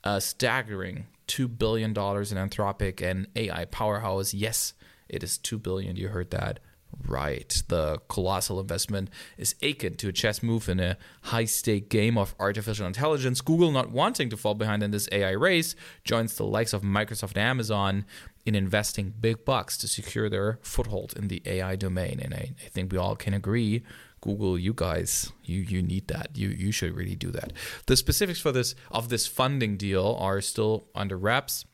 a 0.04 0.20
staggering 0.20 1.06
two 1.26 1.48
billion 1.48 1.92
dollars 1.92 2.32
in 2.32 2.38
Anthropic, 2.38 3.02
an 3.02 3.26
AI 3.36 3.64
powerhouse. 3.66 4.34
Yes, 4.34 4.74
it 5.08 5.22
is 5.22 5.38
two 5.38 5.58
billion. 5.58 5.96
You 5.96 6.08
heard 6.08 6.30
that 6.30 6.60
right. 7.06 7.62
The 7.68 7.98
colossal 8.08 8.60
investment 8.60 9.10
is 9.36 9.54
akin 9.62 9.96
to 9.96 10.08
a 10.08 10.12
chess 10.12 10.42
move 10.42 10.68
in 10.68 10.80
a 10.80 10.96
high 11.22 11.44
stake 11.44 11.88
game 11.88 12.16
of 12.18 12.34
artificial 12.38 12.86
intelligence. 12.86 13.40
Google, 13.40 13.70
not 13.70 13.90
wanting 13.90 14.30
to 14.30 14.36
fall 14.36 14.54
behind 14.54 14.82
in 14.82 14.90
this 14.90 15.08
AI 15.12 15.32
race, 15.32 15.74
joins 16.04 16.36
the 16.36 16.44
likes 16.44 16.72
of 16.72 16.82
Microsoft 16.82 17.30
and 17.30 17.38
Amazon 17.38 18.04
in 18.44 18.54
investing 18.54 19.14
big 19.20 19.44
bucks 19.44 19.76
to 19.78 19.88
secure 19.88 20.28
their 20.28 20.58
foothold 20.62 21.14
in 21.16 21.28
the 21.28 21.42
AI 21.46 21.76
domain. 21.76 22.20
And 22.20 22.34
I, 22.34 22.50
I 22.64 22.68
think 22.68 22.92
we 22.92 22.98
all 22.98 23.16
can 23.16 23.34
agree. 23.34 23.82
Google, 24.20 24.56
you 24.56 24.72
guys, 24.72 25.32
you 25.44 25.60
you 25.60 25.82
need 25.82 26.06
that. 26.08 26.30
You 26.34 26.48
you 26.48 26.70
should 26.70 26.94
really 26.94 27.16
do 27.16 27.30
that. 27.32 27.52
The 27.86 27.96
specifics 27.96 28.40
for 28.40 28.52
this 28.52 28.74
of 28.90 29.08
this 29.08 29.26
funding 29.26 29.76
deal 29.76 30.16
are 30.18 30.40
still 30.40 30.86
under 30.94 31.18
wraps. 31.18 31.64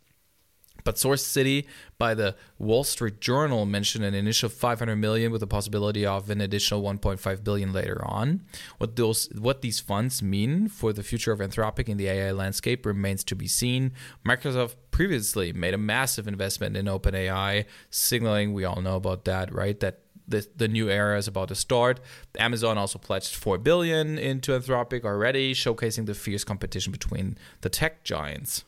But 0.84 0.98
Source 0.98 1.24
City 1.24 1.66
by 1.98 2.14
the 2.14 2.34
Wall 2.58 2.84
Street 2.84 3.20
Journal 3.20 3.66
mentioned 3.66 4.04
an 4.04 4.14
initial 4.14 4.48
500 4.48 4.96
million 4.96 5.32
with 5.32 5.40
the 5.40 5.46
possibility 5.46 6.06
of 6.06 6.30
an 6.30 6.40
additional 6.40 6.82
1.5 6.82 7.44
billion 7.44 7.72
later 7.72 8.02
on. 8.04 8.42
What 8.78 8.96
those 8.96 9.28
what 9.38 9.62
these 9.62 9.80
funds 9.80 10.22
mean 10.22 10.68
for 10.68 10.92
the 10.92 11.02
future 11.02 11.32
of 11.32 11.40
Anthropic 11.40 11.88
in 11.88 11.96
the 11.96 12.08
AI 12.08 12.32
landscape 12.32 12.86
remains 12.86 13.24
to 13.24 13.34
be 13.34 13.48
seen. 13.48 13.92
Microsoft 14.26 14.76
previously 14.90 15.52
made 15.52 15.74
a 15.74 15.78
massive 15.78 16.26
investment 16.26 16.76
in 16.76 16.86
OpenAI, 16.86 17.64
signaling 17.90 18.52
we 18.52 18.64
all 18.64 18.80
know 18.80 18.96
about 18.96 19.24
that, 19.24 19.52
right? 19.52 19.78
That 19.80 20.00
the, 20.26 20.46
the 20.56 20.68
new 20.68 20.90
era 20.90 21.16
is 21.16 21.26
about 21.26 21.48
to 21.48 21.54
start. 21.54 22.00
Amazon 22.38 22.76
also 22.76 22.98
pledged 22.98 23.34
4 23.34 23.58
billion 23.58 24.18
into 24.18 24.52
Anthropic 24.52 25.04
already, 25.04 25.54
showcasing 25.54 26.06
the 26.06 26.14
fierce 26.14 26.44
competition 26.44 26.92
between 26.92 27.38
the 27.62 27.70
tech 27.70 28.04
giants. 28.04 28.64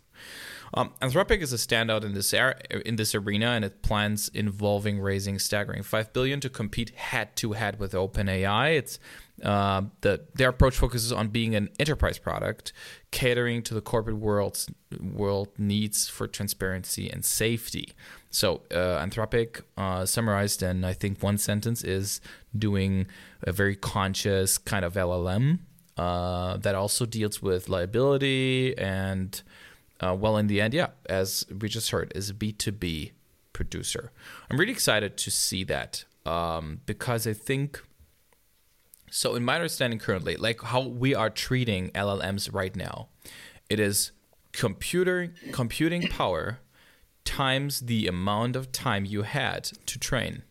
Um, 0.72 0.92
Anthropic 1.00 1.40
is 1.40 1.52
a 1.52 1.56
standout 1.56 2.04
in 2.04 2.14
this 2.14 2.32
era, 2.32 2.56
in 2.86 2.96
this 2.96 3.14
arena, 3.14 3.48
and 3.48 3.64
it 3.64 3.82
plans 3.82 4.28
involving 4.32 5.00
raising 5.00 5.38
staggering 5.38 5.82
five 5.82 6.12
billion 6.12 6.40
to 6.40 6.48
compete 6.48 6.90
head 6.90 7.34
to 7.36 7.52
head 7.52 7.80
with 7.80 7.92
OpenAI. 7.92 8.76
It's 8.76 8.98
uh, 9.44 9.82
the 10.02 10.26
their 10.34 10.50
approach 10.50 10.76
focuses 10.76 11.12
on 11.12 11.28
being 11.28 11.54
an 11.54 11.70
enterprise 11.78 12.18
product, 12.18 12.72
catering 13.10 13.62
to 13.64 13.74
the 13.74 13.80
corporate 13.80 14.18
world's 14.18 14.68
world 15.00 15.48
needs 15.58 16.08
for 16.08 16.28
transparency 16.28 17.10
and 17.10 17.24
safety. 17.24 17.92
So, 18.30 18.62
uh, 18.70 19.04
Anthropic, 19.04 19.62
uh, 19.76 20.06
summarized 20.06 20.62
in 20.62 20.84
I 20.84 20.92
think 20.92 21.22
one 21.22 21.38
sentence, 21.38 21.82
is 21.82 22.20
doing 22.56 23.06
a 23.42 23.52
very 23.52 23.74
conscious 23.74 24.56
kind 24.58 24.84
of 24.84 24.94
LLM 24.94 25.60
uh, 25.96 26.56
that 26.58 26.74
also 26.74 27.06
deals 27.06 27.42
with 27.42 27.68
liability 27.68 28.76
and 28.78 29.42
uh, 30.00 30.16
well, 30.18 30.36
in 30.36 30.46
the 30.46 30.60
end, 30.60 30.74
yeah, 30.74 30.88
as 31.06 31.46
we 31.60 31.68
just 31.68 31.90
heard, 31.90 32.12
is 32.14 32.30
a 32.30 32.34
B2B 32.34 33.12
producer. 33.52 34.12
I'm 34.50 34.58
really 34.58 34.72
excited 34.72 35.16
to 35.18 35.30
see 35.30 35.64
that 35.64 36.04
um, 36.26 36.80
because 36.86 37.26
I 37.26 37.32
think. 37.32 37.82
So, 39.12 39.34
in 39.34 39.44
my 39.44 39.56
understanding 39.56 39.98
currently, 39.98 40.36
like 40.36 40.62
how 40.62 40.82
we 40.82 41.16
are 41.16 41.30
treating 41.30 41.90
LLMs 41.90 42.52
right 42.52 42.74
now, 42.76 43.08
it 43.68 43.80
is 43.80 44.12
computer 44.52 45.32
computing 45.52 46.02
power 46.08 46.60
times 47.24 47.80
the 47.80 48.06
amount 48.06 48.56
of 48.56 48.72
time 48.72 49.04
you 49.04 49.22
had 49.22 49.64
to 49.86 49.98
train. 49.98 50.42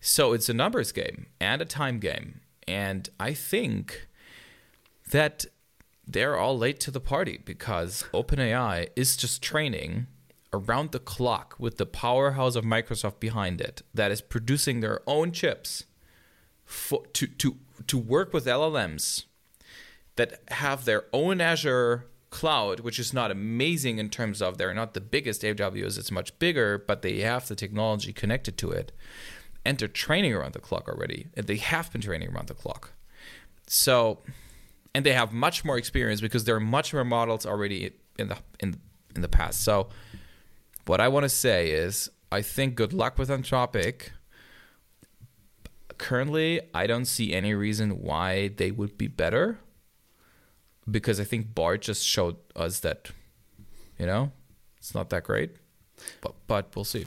So 0.00 0.32
it's 0.32 0.48
a 0.48 0.54
numbers 0.54 0.92
game 0.92 1.26
and 1.40 1.60
a 1.60 1.64
time 1.64 1.98
game. 1.98 2.40
And 2.68 3.08
I 3.18 3.34
think 3.34 4.06
that 5.10 5.46
they're 6.06 6.38
all 6.38 6.56
late 6.56 6.80
to 6.80 6.90
the 6.90 7.00
party 7.00 7.40
because 7.44 8.04
OpenAI 8.14 8.88
is 8.94 9.16
just 9.16 9.42
training 9.42 10.06
around 10.52 10.92
the 10.92 10.98
clock 10.98 11.56
with 11.58 11.76
the 11.76 11.86
powerhouse 11.86 12.56
of 12.56 12.64
Microsoft 12.64 13.20
behind 13.20 13.60
it 13.60 13.82
that 13.92 14.10
is 14.10 14.20
producing 14.20 14.80
their 14.80 15.00
own 15.06 15.32
chips 15.32 15.84
for, 16.64 17.04
to, 17.12 17.26
to, 17.26 17.56
to 17.86 17.98
work 17.98 18.32
with 18.32 18.46
LLMs 18.46 19.24
that 20.16 20.40
have 20.48 20.84
their 20.84 21.04
own 21.12 21.40
Azure 21.40 22.06
cloud, 22.30 22.80
which 22.80 22.98
is 22.98 23.12
not 23.12 23.30
amazing 23.30 23.98
in 23.98 24.08
terms 24.08 24.40
of 24.42 24.58
they're 24.58 24.74
not 24.74 24.94
the 24.94 25.00
biggest 25.00 25.42
AWS, 25.42 25.98
it's 25.98 26.10
much 26.10 26.36
bigger, 26.38 26.78
but 26.78 27.02
they 27.02 27.20
have 27.20 27.46
the 27.48 27.54
technology 27.54 28.12
connected 28.12 28.56
to 28.58 28.70
it. 28.70 28.92
And 29.64 29.78
they're 29.78 29.88
training 29.88 30.32
around 30.32 30.52
the 30.52 30.60
clock 30.60 30.88
already. 30.88 31.26
They 31.34 31.56
have 31.56 31.90
been 31.92 32.00
training 32.00 32.28
around 32.32 32.48
the 32.48 32.54
clock. 32.54 32.92
So 33.66 34.20
and 34.96 35.04
they 35.04 35.12
have 35.12 35.30
much 35.30 35.62
more 35.62 35.76
experience 35.76 36.22
because 36.22 36.44
there 36.44 36.56
are 36.56 36.60
much 36.60 36.94
more 36.94 37.04
models 37.04 37.44
already 37.44 37.92
in 38.18 38.28
the 38.28 38.38
in 38.60 38.80
in 39.14 39.20
the 39.20 39.28
past. 39.28 39.62
So 39.62 39.90
what 40.86 41.02
I 41.02 41.08
want 41.08 41.24
to 41.24 41.28
say 41.28 41.70
is 41.70 42.08
I 42.32 42.40
think 42.40 42.76
good 42.76 42.94
luck 42.94 43.18
with 43.18 43.28
Anthropic. 43.28 44.12
Currently, 45.98 46.62
I 46.72 46.86
don't 46.86 47.04
see 47.04 47.34
any 47.34 47.52
reason 47.52 48.00
why 48.00 48.48
they 48.48 48.70
would 48.70 48.96
be 48.96 49.06
better 49.06 49.58
because 50.90 51.20
I 51.20 51.24
think 51.24 51.54
Bard 51.54 51.82
just 51.82 52.02
showed 52.02 52.36
us 52.54 52.80
that 52.80 53.10
you 53.98 54.06
know, 54.06 54.32
it's 54.78 54.94
not 54.94 55.10
that 55.10 55.24
great. 55.24 55.56
But 56.22 56.36
but 56.46 56.74
we'll 56.74 56.86
see. 56.86 57.04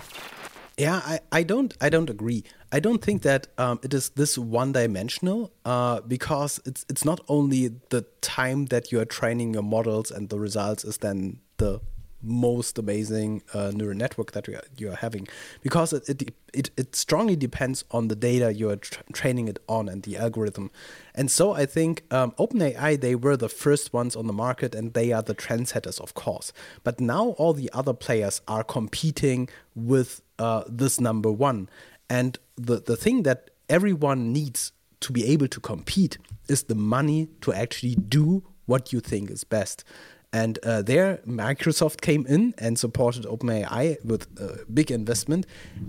Yeah, 0.77 1.01
I, 1.03 1.19
I 1.31 1.41
don't 1.41 1.75
I 1.81 1.89
don't 1.89 2.09
agree. 2.11 2.43
I 2.71 2.79
don't 2.79 3.01
think 3.01 3.23
that 3.23 3.47
um, 3.57 3.79
it 3.83 3.93
is 3.93 4.09
this 4.09 4.37
one 4.37 4.71
dimensional 4.73 5.51
uh, 5.65 6.01
because 6.01 6.59
it's 6.65 6.85
it's 6.87 7.03
not 7.03 7.19
only 7.27 7.71
the 7.89 8.05
time 8.21 8.65
that 8.67 8.91
you 8.91 8.99
are 8.99 9.05
training 9.05 9.53
your 9.53 9.63
models 9.63 10.11
and 10.11 10.29
the 10.29 10.39
results 10.39 10.83
is 10.83 10.97
then 10.97 11.39
the 11.57 11.81
most 12.21 12.77
amazing 12.77 13.41
uh, 13.53 13.71
neural 13.73 13.95
network 13.95 14.33
that 14.33 14.47
you 14.47 14.55
are, 14.55 14.63
you 14.77 14.91
are 14.91 14.95
having. 14.95 15.27
Because 15.61 15.93
it, 15.93 16.09
it, 16.09 16.33
it, 16.53 16.69
it 16.75 16.95
strongly 16.95 17.35
depends 17.35 17.85
on 17.91 18.09
the 18.09 18.15
data 18.15 18.53
you 18.53 18.69
are 18.69 18.75
tra 18.75 19.03
training 19.13 19.47
it 19.47 19.59
on 19.67 19.87
and 19.87 20.03
the 20.03 20.17
algorithm. 20.17 20.69
And 21.15 21.31
so 21.31 21.53
i 21.53 21.65
think 21.65 22.03
um, 22.11 22.31
openai 22.33 22.99
they 22.99 23.15
were 23.15 23.37
the 23.37 23.49
first 23.49 23.93
ones 23.93 24.15
on 24.15 24.27
the 24.27 24.33
market 24.33 24.75
and 24.75 24.93
they 24.93 25.11
are 25.11 25.21
the 25.23 25.35
trendsetters 25.35 25.99
of 25.99 26.13
course. 26.13 26.51
But 26.83 26.99
now 26.99 27.29
all 27.39 27.53
the 27.53 27.69
other 27.73 27.93
players 27.93 28.41
are 28.47 28.63
competing 28.63 29.49
with 29.75 30.21
uh, 30.37 30.63
this 30.67 30.99
number 30.99 31.31
one 31.31 31.69
and 32.09 32.37
the, 32.55 32.79
the 32.79 32.95
thing 32.95 33.23
that 33.23 33.49
everyone 33.69 34.33
needs 34.33 34.71
to 35.01 35.13
be 35.13 35.25
able 35.25 35.47
to 35.47 35.59
compete 35.59 36.17
is 36.47 36.63
the 36.63 36.75
money 36.75 37.29
to 37.41 37.53
actually 37.53 37.95
do 37.95 38.43
what 38.65 38.91
you 38.91 38.99
think 38.99 39.29
is 39.31 39.43
best 39.43 39.83
and 40.31 40.59
uh, 40.63 40.81
there, 40.81 41.17
Microsoft 41.27 42.01
came 42.01 42.25
in 42.27 42.53
and 42.57 42.77
supported 42.77 43.23
OpenAI 43.23 44.03
with 44.05 44.27
a 44.39 44.63
big 44.71 44.91
investment. 44.91 45.47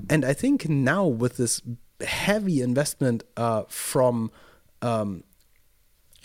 And 0.09 0.25
I 0.25 0.33
think 0.33 0.69
now, 0.69 1.07
with 1.07 1.37
this 1.37 1.61
heavy 2.03 2.63
investment 2.63 3.23
uh, 3.37 3.65
from 3.69 4.31
um, 4.81 5.25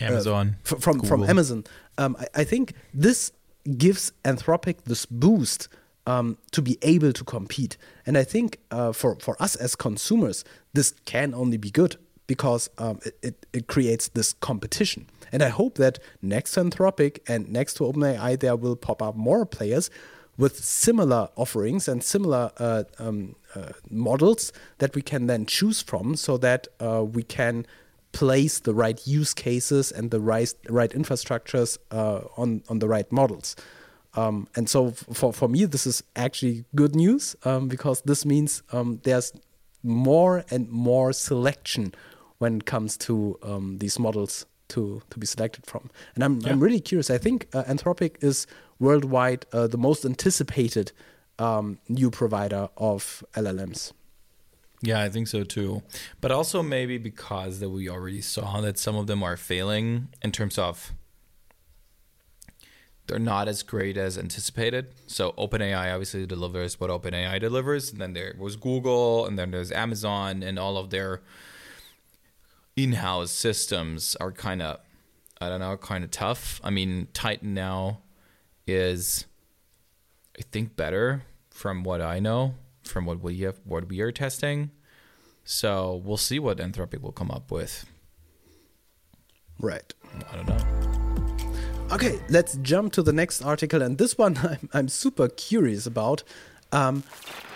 Amazon, 0.00 0.56
uh, 0.72 0.76
from 0.76 1.00
from 1.00 1.24
Amazon, 1.24 1.64
um, 1.98 2.16
I, 2.18 2.40
I, 2.40 2.44
think 2.44 2.72
this 2.94 3.32
gives 3.76 4.12
Anthropic 4.24 4.84
this 4.84 5.04
boost 5.04 5.68
um, 6.06 6.38
to 6.52 6.62
be 6.62 6.78
able 6.82 7.12
to 7.12 7.24
compete. 7.24 7.76
And 8.06 8.16
I 8.16 8.24
think 8.24 8.58
uh, 8.70 8.92
for 8.92 9.16
for 9.20 9.40
us 9.42 9.56
as 9.56 9.76
consumers, 9.76 10.44
this 10.72 10.94
can 11.04 11.34
only 11.34 11.56
be 11.56 11.70
good 11.70 11.96
because 12.26 12.68
um, 12.78 12.98
it, 13.04 13.18
it, 13.22 13.46
it 13.52 13.66
creates 13.66 14.08
this 14.08 14.32
competition. 14.34 15.06
And 15.32 15.42
I 15.42 15.48
hope 15.48 15.76
that 15.76 15.98
next 16.22 16.52
to 16.52 16.60
Anthropic 16.60 17.18
and 17.28 17.48
next 17.48 17.74
to 17.74 17.84
OpenAI, 17.84 18.38
there 18.38 18.56
will 18.56 18.76
pop 18.76 19.02
up 19.02 19.16
more 19.16 19.46
players 19.46 19.90
with 20.36 20.62
similar 20.62 21.28
offerings 21.36 21.88
and 21.88 22.02
similar 22.02 22.50
uh, 22.58 22.84
um, 22.98 23.36
uh, 23.54 23.72
models 23.90 24.52
that 24.78 24.94
we 24.94 25.02
can 25.02 25.26
then 25.26 25.46
choose 25.46 25.80
from 25.80 26.14
so 26.14 26.36
that 26.36 26.68
uh, 26.80 27.02
we 27.04 27.22
can 27.22 27.66
place 28.12 28.60
the 28.60 28.74
right 28.74 29.06
use 29.06 29.34
cases 29.34 29.92
and 29.92 30.10
the 30.10 30.20
right, 30.20 30.52
right 30.68 30.90
infrastructures 30.90 31.78
uh, 31.90 32.20
on, 32.36 32.62
on 32.68 32.78
the 32.78 32.88
right 32.88 33.10
models. 33.10 33.56
Um, 34.16 34.48
and 34.56 34.68
so 34.68 34.90
for, 34.90 35.32
for 35.32 35.48
me, 35.48 35.66
this 35.66 35.86
is 35.86 36.02
actually 36.16 36.64
good 36.74 36.96
news 36.96 37.36
um, 37.44 37.68
because 37.68 38.00
this 38.02 38.24
means 38.24 38.62
um, 38.72 39.00
there's 39.04 39.32
more 39.82 40.44
and 40.50 40.68
more 40.70 41.12
selection 41.12 41.94
when 42.38 42.56
it 42.56 42.66
comes 42.66 42.96
to 42.96 43.38
um, 43.42 43.78
these 43.78 43.98
models 43.98 44.46
to 44.68 45.00
to 45.10 45.18
be 45.18 45.26
selected 45.26 45.66
from. 45.66 45.90
And 46.14 46.24
I'm 46.24 46.40
yeah. 46.40 46.50
I'm 46.50 46.60
really 46.60 46.80
curious. 46.80 47.10
I 47.10 47.18
think 47.18 47.46
uh, 47.52 47.62
Anthropic 47.64 48.22
is 48.22 48.46
worldwide 48.78 49.46
uh, 49.52 49.66
the 49.66 49.78
most 49.78 50.04
anticipated 50.04 50.92
um, 51.38 51.78
new 51.88 52.10
provider 52.10 52.68
of 52.76 53.24
LLMs. 53.34 53.92
Yeah, 54.82 55.00
I 55.00 55.08
think 55.08 55.28
so 55.28 55.44
too. 55.44 55.82
But 56.20 56.30
also 56.30 56.62
maybe 56.62 56.98
because 56.98 57.60
that 57.60 57.70
we 57.70 57.88
already 57.88 58.20
saw 58.20 58.60
that 58.60 58.78
some 58.78 58.96
of 58.96 59.06
them 59.06 59.22
are 59.22 59.36
failing 59.36 60.08
in 60.22 60.32
terms 60.32 60.58
of 60.58 60.92
they're 63.06 63.18
not 63.18 63.48
as 63.48 63.62
great 63.62 63.96
as 63.96 64.18
anticipated. 64.18 64.88
So 65.06 65.32
OpenAI 65.32 65.92
obviously 65.92 66.26
delivers 66.26 66.80
what 66.80 66.90
OpenAI 66.90 67.40
delivers. 67.40 67.92
And 67.92 68.00
then 68.00 68.12
there 68.12 68.34
was 68.38 68.56
Google, 68.56 69.26
and 69.26 69.38
then 69.38 69.50
there's 69.50 69.70
Amazon, 69.70 70.42
and 70.42 70.58
all 70.58 70.76
of 70.76 70.90
their 70.90 71.22
in-house 72.76 73.30
systems 73.30 74.16
are 74.16 74.32
kind 74.32 74.60
of, 74.60 74.80
I 75.40 75.48
don't 75.48 75.60
know, 75.60 75.76
kind 75.76 76.04
of 76.04 76.10
tough. 76.10 76.60
I 76.64 76.70
mean, 76.70 77.08
Titan 77.14 77.54
now 77.54 78.00
is, 78.66 79.26
I 80.38 80.42
think, 80.42 80.76
better 80.76 81.22
from 81.50 81.84
what 81.84 82.00
I 82.00 82.18
know, 82.18 82.54
from 82.84 83.06
what 83.06 83.22
we 83.22 83.40
have, 83.40 83.60
what 83.64 83.88
we 83.88 84.00
are 84.00 84.12
testing. 84.12 84.72
So 85.44 86.02
we'll 86.04 86.16
see 86.16 86.38
what 86.38 86.58
Anthropic 86.58 87.00
will 87.00 87.12
come 87.12 87.30
up 87.30 87.50
with. 87.52 87.86
Right. 89.60 89.94
I 90.30 90.36
don't 90.36 90.48
know. 90.48 90.85
Okay, 91.92 92.18
let's 92.28 92.56
jump 92.62 92.92
to 92.94 93.02
the 93.02 93.12
next 93.12 93.42
article, 93.42 93.80
and 93.80 93.96
this 93.96 94.18
one 94.18 94.36
I'm, 94.42 94.68
I'm 94.72 94.88
super 94.88 95.28
curious 95.28 95.86
about. 95.86 96.24
Um, 96.72 97.04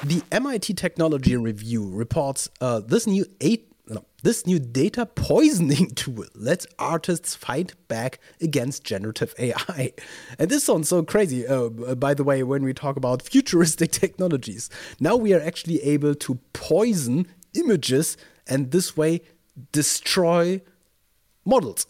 the 0.05 0.23
MIT 0.31 0.75
Technology 0.75 1.37
Review 1.37 1.91
reports 1.91 2.49
uh, 2.61 2.79
this 2.79 3.09
new 3.09 3.27
eight 3.41 3.67
no, 3.89 4.05
this 4.23 4.47
new 4.47 4.61
data 4.61 5.05
poisoning 5.05 5.91
tool 5.97 6.25
lets 6.37 6.65
artists 6.79 7.35
fight 7.35 7.75
back 7.89 8.21
against 8.41 8.85
generative 8.85 9.35
AI. 9.39 9.93
And 10.39 10.49
this 10.49 10.63
sounds 10.63 10.89
so 10.89 11.03
crazy, 11.03 11.45
uh, 11.45 11.69
by 11.69 12.15
the 12.15 12.23
way, 12.23 12.45
when 12.45 12.63
we 12.63 12.73
talk 12.73 12.97
about 12.97 13.23
futuristic 13.23 13.91
technologies. 13.91 14.71
Now 15.01 15.17
we 15.17 15.35
are 15.35 15.41
actually 15.41 15.83
able 15.83 16.15
to 16.15 16.39
poison 16.53 17.27
images 17.55 18.17
and 18.47 18.71
this 18.71 18.97
way 18.97 19.23
destroy 19.73 20.63
models. 21.45 21.87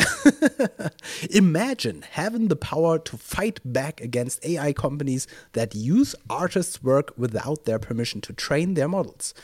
Imagine 1.31 2.05
having 2.13 2.49
the 2.49 2.57
power 2.57 2.99
to 2.99 3.17
fight 3.17 3.61
back 3.65 4.01
against 4.01 4.45
AI 4.45 4.73
companies 4.73 5.27
that 5.53 5.75
use 5.75 6.15
artists' 6.29 6.83
work 6.83 7.13
without 7.17 7.65
their 7.65 7.79
permission 7.79 8.21
to 8.23 8.33
train 8.33 8.75
their 8.75 8.89
models. 8.89 9.35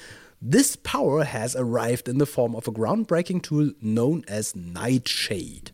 This 0.40 0.76
power 0.76 1.24
has 1.24 1.56
arrived 1.56 2.08
in 2.08 2.18
the 2.18 2.26
form 2.26 2.54
of 2.54 2.68
a 2.68 2.72
groundbreaking 2.72 3.42
tool 3.42 3.72
known 3.80 4.22
as 4.28 4.54
Nightshade. 4.54 5.72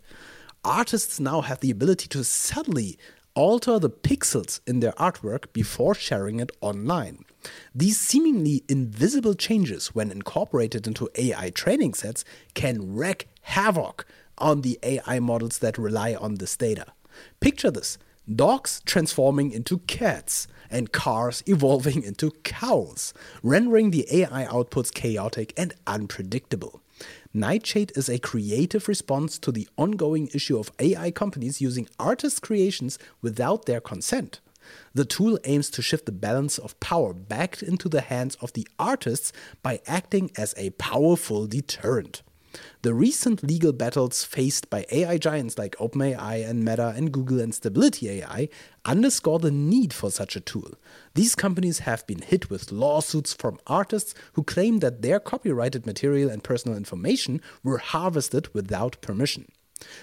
Artists 0.65 1.19
now 1.19 1.41
have 1.41 1.61
the 1.61 1.71
ability 1.71 2.07
to 2.09 2.23
subtly 2.23 2.97
alter 3.35 3.79
the 3.79 3.91
pixels 3.91 4.61
in 4.67 4.81
their 4.81 4.93
artwork 4.93 5.53
before 5.53 5.95
sharing 5.95 6.39
it 6.39 6.53
online. 6.61 7.25
These 7.75 7.99
seemingly 7.99 8.63
invisible 8.69 9.35
changes, 9.35 9.89
when 9.95 10.13
incorporated 10.13 10.87
into 10.87 11.11
AI 11.17 11.51
training 11.51 11.95
sets, 11.95 12.25
can 12.55 12.95
wreak 12.95 13.29
havoc 13.43 14.07
on 14.39 14.63
the 14.63 14.79
AI 14.83 15.19
models 15.21 15.59
that 15.59 15.79
rely 15.79 16.15
on 16.15 16.37
this 16.37 16.57
data. 16.57 16.87
Picture 17.41 17.71
this 17.71 17.99
dogs 18.35 18.81
transforming 18.85 19.51
into 19.51 19.79
cats, 19.81 20.47
and 20.73 20.91
cars 20.91 21.45
evolving 21.47 22.03
into 22.03 22.33
cows, 22.43 23.13
rendering 23.43 23.91
the 23.91 24.07
AI 24.11 24.47
outputs 24.47 24.93
chaotic 24.93 25.53
and 25.57 25.75
unpredictable. 25.87 26.81
Nightshade 27.35 27.93
is 27.97 28.09
a 28.09 28.19
creative 28.19 28.89
response 28.89 29.39
to 29.39 29.53
the 29.53 29.69
ongoing 29.77 30.29
issue 30.35 30.59
of 30.59 30.73
AI 30.79 31.11
companies 31.11 31.61
using 31.61 31.89
artists' 31.99 32.41
creations 32.41 32.99
without 33.21 33.67
their 33.67 33.81
consent. 33.81 34.41
The 34.95 35.05
tool 35.05 35.39
aims 35.45 35.71
to 35.71 35.83
shift 35.83 36.07
the 36.07 36.13
balance 36.13 36.59
of 36.59 36.79
power 36.79 37.13
back 37.13 37.63
into 37.63 37.89
the 37.89 38.03
hands 38.03 38.37
of 38.37 38.53
the 38.53 38.67
artists 38.79 39.33
by 39.63 39.81
acting 39.87 40.31
as 40.37 40.55
a 40.57 40.71
powerful 40.71 41.47
deterrent. 41.47 42.23
The 42.83 42.95
recent 42.95 43.43
legal 43.43 43.73
battles 43.73 44.25
faced 44.25 44.69
by 44.71 44.87
AI 44.91 45.19
giants 45.19 45.59
like 45.59 45.77
OpenAI 45.77 46.49
and 46.49 46.65
Meta 46.65 46.93
and 46.97 47.13
Google 47.13 47.41
and 47.41 47.55
Stability 47.55 48.09
AI 48.11 48.49
underscore 48.85 49.39
the 49.39 49.51
need 49.51 49.93
for 49.93 50.11
such 50.11 50.37
a 50.37 50.41
tool. 50.41 50.73
These 51.15 51.35
companies 51.35 51.81
have 51.81 52.07
been 52.07 52.23
hit 52.23 52.51
with 52.51 52.73
lawsuits 52.73 53.33
from 53.33 53.59
artists 53.67 54.15
who 54.35 54.43
claim 54.43 54.79
that 54.79 55.03
their 55.03 55.21
copyrighted 55.21 55.87
material 55.87 56.31
and 56.31 56.43
personal 56.43 56.77
information 56.77 57.41
were 57.63 57.79
harvested 57.79 58.53
without 58.55 59.01
permission. 59.01 59.49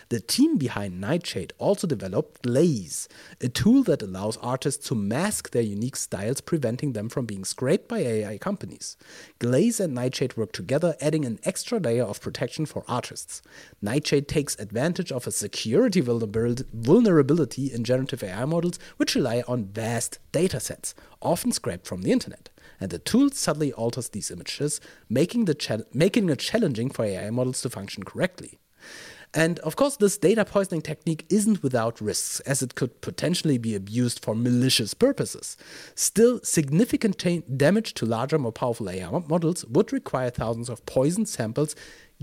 The 0.10 0.20
team 0.20 0.58
behind 0.58 1.00
Nightshade 1.00 1.54
also 1.58 1.88
developed 1.88 2.42
Glaze, 2.42 3.08
a 3.42 3.50
tool 3.50 3.84
that 3.84 4.02
allows 4.02 4.38
artists 4.38 4.88
to 4.88 4.96
mask 4.96 5.52
their 5.52 5.62
unique 5.62 5.96
styles, 5.96 6.42
preventing 6.42 6.94
them 6.94 7.10
from 7.10 7.26
being 7.26 7.46
scraped 7.46 7.88
by 7.88 8.00
AI 8.00 8.38
companies. 8.38 8.98
Glaze 9.40 9.80
and 9.80 9.94
Nightshade 9.94 10.38
work 10.38 10.52
together, 10.52 10.96
adding 11.02 11.26
an 11.26 11.40
extra 11.44 11.80
layer 11.80 12.04
of 12.04 12.22
protection 12.22 12.66
for 12.66 12.84
artists. 12.88 13.42
Nightshade 13.82 14.28
takes 14.28 14.56
advantage 14.60 15.12
of 15.12 15.28
a 15.28 15.32
security 15.32 16.02
vulnerability 16.02 17.72
in 17.74 17.84
generative 17.84 18.24
AI 18.24 18.46
models, 18.46 18.80
which 18.98 19.16
rely 19.16 19.44
on 19.48 19.66
vast 19.66 20.20
datasets, 20.32 20.94
often 21.22 21.52
scraped 21.52 21.86
from 21.86 22.02
the 22.02 22.12
internet 22.12 22.50
and 22.80 22.92
the 22.92 23.00
tool 23.00 23.30
subtly 23.30 23.74
alters 23.74 24.10
these 24.10 24.32
images, 24.32 24.80
making, 25.10 25.46
the 25.46 25.86
making 25.94 26.30
it 26.30 26.40
challenging 26.40 26.90
for 26.90 27.06
AI 27.06 27.30
models 27.30 27.62
to 27.62 27.70
function 27.70 28.04
correctly. 28.04 28.60
And 29.34 29.60
of 29.60 29.76
course, 29.76 29.98
this 29.98 30.18
data 30.18 30.44
poisoning 30.44 30.82
technique 30.82 31.26
isn't 31.30 31.62
without 31.62 32.02
risks, 32.02 32.40
as 32.42 32.64
it 32.64 32.74
could 32.74 33.00
potentially 33.02 33.60
be 33.60 33.76
abused 33.76 34.24
for 34.24 34.34
malicious 34.34 34.96
purposes. 34.96 35.56
Still, 35.94 36.40
significant 36.42 37.24
damage 37.58 37.94
to 37.96 38.06
larger, 38.06 38.40
more 38.40 38.52
powerful 38.52 38.90
AI 38.90 39.10
models 39.28 39.66
would 39.66 39.94
require 39.94 40.32
thousands 40.32 40.70
of 40.70 40.86
poisoned 40.88 41.30
samples 41.30 41.76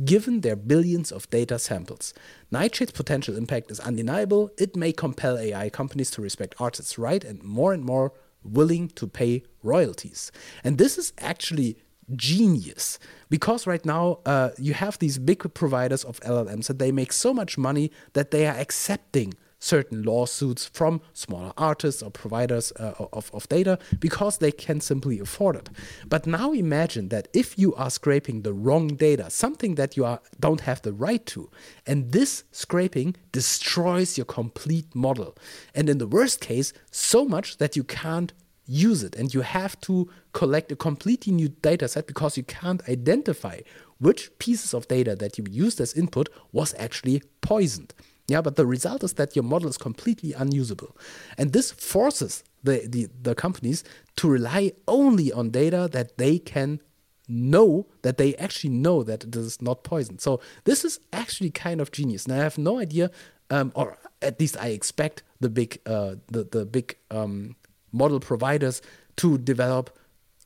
given 0.04 0.40
their 0.40 0.56
billions 0.56 1.12
of 1.12 1.30
data 1.30 1.58
samples. 1.58 2.12
Nightshade's 2.50 2.92
potential 2.92 3.36
impact 3.36 3.70
is 3.70 3.80
undeniable. 3.80 4.50
It 4.58 4.76
may 4.76 4.92
compel 4.92 5.38
AI 5.38 5.70
companies 5.70 6.10
to 6.12 6.22
respect 6.22 6.56
artists' 6.58 6.98
right 6.98 7.24
and 7.24 7.42
more 7.42 7.72
and 7.72 7.84
more 7.84 8.12
willing 8.42 8.88
to 8.88 9.06
pay 9.06 9.42
royalties. 9.62 10.30
And 10.62 10.76
this 10.76 10.98
is 10.98 11.12
actually 11.18 11.78
genius 12.14 12.98
because 13.30 13.66
right 13.66 13.84
now 13.84 14.18
uh, 14.26 14.50
you 14.58 14.74
have 14.74 14.98
these 14.98 15.18
big 15.18 15.52
providers 15.54 16.04
of 16.04 16.20
LLMs 16.20 16.68
that 16.68 16.78
they 16.78 16.92
make 16.92 17.12
so 17.12 17.34
much 17.34 17.58
money 17.58 17.90
that 18.12 18.30
they 18.30 18.46
are 18.46 18.56
accepting 18.56 19.34
certain 19.58 20.02
lawsuits 20.02 20.66
from 20.66 21.00
smaller 21.12 21.52
artists 21.56 22.02
or 22.02 22.10
providers 22.10 22.72
uh, 22.78 22.92
of, 23.12 23.30
of 23.32 23.48
data 23.48 23.78
because 23.98 24.38
they 24.38 24.52
can 24.52 24.80
simply 24.80 25.18
afford 25.18 25.56
it. 25.56 25.70
But 26.06 26.26
now 26.26 26.52
imagine 26.52 27.08
that 27.08 27.28
if 27.32 27.58
you 27.58 27.74
are 27.74 27.90
scraping 27.90 28.42
the 28.42 28.52
wrong 28.52 28.88
data, 28.88 29.30
something 29.30 29.74
that 29.76 29.96
you 29.96 30.04
are, 30.04 30.20
don't 30.38 30.60
have 30.62 30.82
the 30.82 30.92
right 30.92 31.24
to, 31.26 31.50
and 31.86 32.12
this 32.12 32.44
scraping 32.52 33.16
destroys 33.32 34.16
your 34.16 34.26
complete 34.26 34.94
model. 34.94 35.36
And 35.74 35.88
in 35.88 35.98
the 35.98 36.06
worst 36.06 36.40
case, 36.40 36.72
so 36.90 37.24
much 37.24 37.58
that 37.58 37.76
you 37.76 37.84
can't 37.84 38.32
use 38.66 39.02
it 39.02 39.14
and 39.16 39.32
you 39.32 39.42
have 39.42 39.80
to 39.82 40.08
collect 40.32 40.72
a 40.72 40.76
completely 40.76 41.32
new 41.32 41.48
data 41.48 41.88
set 41.88 42.06
because 42.06 42.36
you 42.36 42.42
can't 42.42 42.86
identify 42.88 43.60
which 43.98 44.36
pieces 44.38 44.74
of 44.74 44.88
data 44.88 45.14
that 45.16 45.38
you 45.38 45.44
used 45.50 45.80
as 45.80 45.94
input 45.94 46.28
was 46.52 46.74
actually 46.78 47.22
poisoned. 47.40 47.94
Yeah, 48.28 48.40
but 48.40 48.56
the 48.56 48.66
result 48.66 49.04
is 49.04 49.14
that 49.14 49.36
your 49.36 49.44
model 49.44 49.68
is 49.68 49.78
completely 49.78 50.32
unusable. 50.32 50.96
And 51.38 51.52
this 51.52 51.70
forces 51.70 52.42
the, 52.64 52.86
the, 52.88 53.08
the 53.22 53.34
companies 53.34 53.84
to 54.16 54.28
rely 54.28 54.72
only 54.88 55.32
on 55.32 55.50
data 55.50 55.88
that 55.92 56.18
they 56.18 56.38
can 56.38 56.80
know 57.28 57.86
that 58.02 58.18
they 58.18 58.34
actually 58.36 58.70
know 58.70 59.02
that 59.04 59.24
it 59.24 59.36
is 59.36 59.62
not 59.62 59.84
poisoned. 59.84 60.20
So 60.20 60.40
this 60.64 60.84
is 60.84 60.98
actually 61.12 61.50
kind 61.50 61.80
of 61.80 61.92
genius. 61.92 62.24
And 62.24 62.34
I 62.34 62.38
have 62.38 62.58
no 62.58 62.78
idea, 62.78 63.10
um, 63.50 63.72
or 63.74 63.98
at 64.22 64.40
least 64.40 64.56
I 64.60 64.68
expect 64.68 65.22
the 65.40 65.48
big 65.48 65.80
uh, 65.86 66.16
the 66.28 66.44
the 66.44 66.64
big 66.64 66.96
um, 67.10 67.56
model 67.96 68.20
providers 68.20 68.82
to 69.16 69.38
develop 69.38 69.96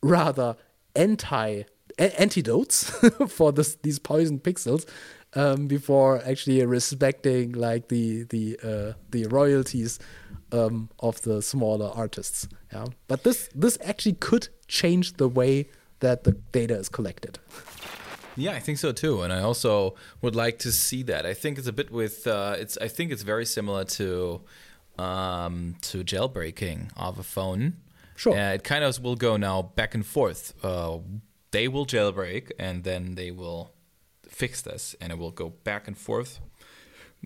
rather 0.02 0.56
anti 0.94 1.62
antidotes 1.98 2.90
for 3.28 3.52
this, 3.52 3.76
these 3.82 3.98
poison 3.98 4.38
pixels 4.38 4.86
um, 5.34 5.66
before 5.66 6.22
actually 6.24 6.64
respecting 6.64 7.52
like 7.52 7.88
the 7.88 8.24
the 8.24 8.58
uh, 8.62 8.92
the 9.10 9.26
royalties 9.26 9.98
um, 10.52 10.88
of 11.00 11.20
the 11.22 11.42
smaller 11.42 11.90
artists. 11.94 12.48
Yeah, 12.72 12.86
but 13.08 13.24
this 13.24 13.48
this 13.54 13.78
actually 13.84 14.14
could 14.14 14.48
change 14.68 15.14
the 15.14 15.28
way 15.28 15.68
that 16.00 16.24
the 16.24 16.32
data 16.52 16.76
is 16.76 16.88
collected. 16.88 17.38
Yeah, 18.36 18.52
I 18.52 18.60
think 18.60 18.78
so 18.78 18.92
too, 18.92 19.22
and 19.22 19.32
I 19.32 19.42
also 19.42 19.94
would 20.22 20.34
like 20.34 20.58
to 20.60 20.72
see 20.72 21.02
that. 21.04 21.26
I 21.26 21.34
think 21.34 21.58
it's 21.58 21.66
a 21.66 21.72
bit 21.72 21.90
with 21.90 22.26
uh, 22.26 22.56
it's. 22.58 22.78
I 22.78 22.88
think 22.88 23.12
it's 23.12 23.22
very 23.22 23.44
similar 23.44 23.84
to 23.84 24.40
um, 25.00 25.76
to 25.82 26.04
jailbreaking 26.04 26.90
of 26.96 27.18
a 27.18 27.22
phone. 27.22 27.76
Sure. 28.16 28.34
Uh, 28.38 28.52
it 28.54 28.64
kind 28.64 28.84
of 28.84 28.98
will 29.02 29.16
go 29.16 29.36
now 29.36 29.62
back 29.62 29.94
and 29.94 30.04
forth. 30.04 30.52
Uh, 30.62 30.98
they 31.52 31.66
will 31.68 31.86
jailbreak 31.86 32.50
and 32.58 32.84
then 32.84 33.14
they 33.14 33.30
will 33.30 33.72
fix 34.28 34.62
this 34.62 34.94
and 35.00 35.10
it 35.12 35.18
will 35.18 35.30
go 35.32 35.48
back 35.64 35.88
and 35.88 35.96
forth 35.96 36.40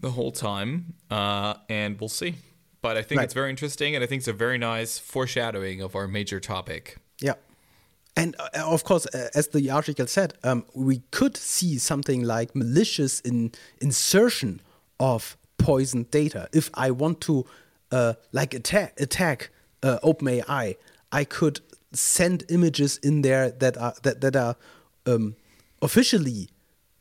the 0.00 0.10
whole 0.10 0.32
time, 0.32 0.94
uh, 1.10 1.54
and 1.68 2.00
we'll 2.00 2.08
see. 2.08 2.34
But 2.82 2.96
I 2.96 3.02
think 3.02 3.18
Right. 3.18 3.24
it's 3.24 3.34
very 3.34 3.48
interesting, 3.50 3.94
and 3.94 4.02
I 4.04 4.08
think 4.08 4.20
it's 4.20 4.28
a 4.28 4.32
very 4.46 4.58
nice 4.58 4.98
foreshadowing 4.98 5.80
of 5.80 5.94
our 5.94 6.08
major 6.08 6.40
topic. 6.40 6.96
Yeah. 7.20 7.34
And 8.16 8.34
uh, 8.38 8.48
of 8.74 8.82
course, 8.82 9.06
uh, 9.14 9.28
as 9.34 9.48
the 9.48 9.70
article 9.70 10.06
said, 10.08 10.34
um, 10.42 10.64
we 10.74 11.02
could 11.10 11.36
see 11.36 11.78
something 11.78 12.24
like 12.24 12.54
malicious 12.56 13.20
in 13.20 13.52
insertion 13.80 14.60
of 14.98 15.36
poisoned 15.58 16.10
data. 16.10 16.48
If 16.52 16.70
I 16.74 16.90
want 16.90 17.20
to, 17.22 17.44
uh, 17.90 18.14
like 18.32 18.54
attack 18.54 19.00
attack 19.00 19.50
uh, 19.82 19.98
OpenAI, 20.02 20.76
I 21.12 21.24
could 21.24 21.60
send 21.92 22.44
images 22.48 22.98
in 22.98 23.22
there 23.22 23.50
that 23.50 23.76
are 23.76 23.94
that 24.02 24.20
that 24.20 24.36
are 24.36 24.56
um, 25.06 25.36
officially 25.82 26.48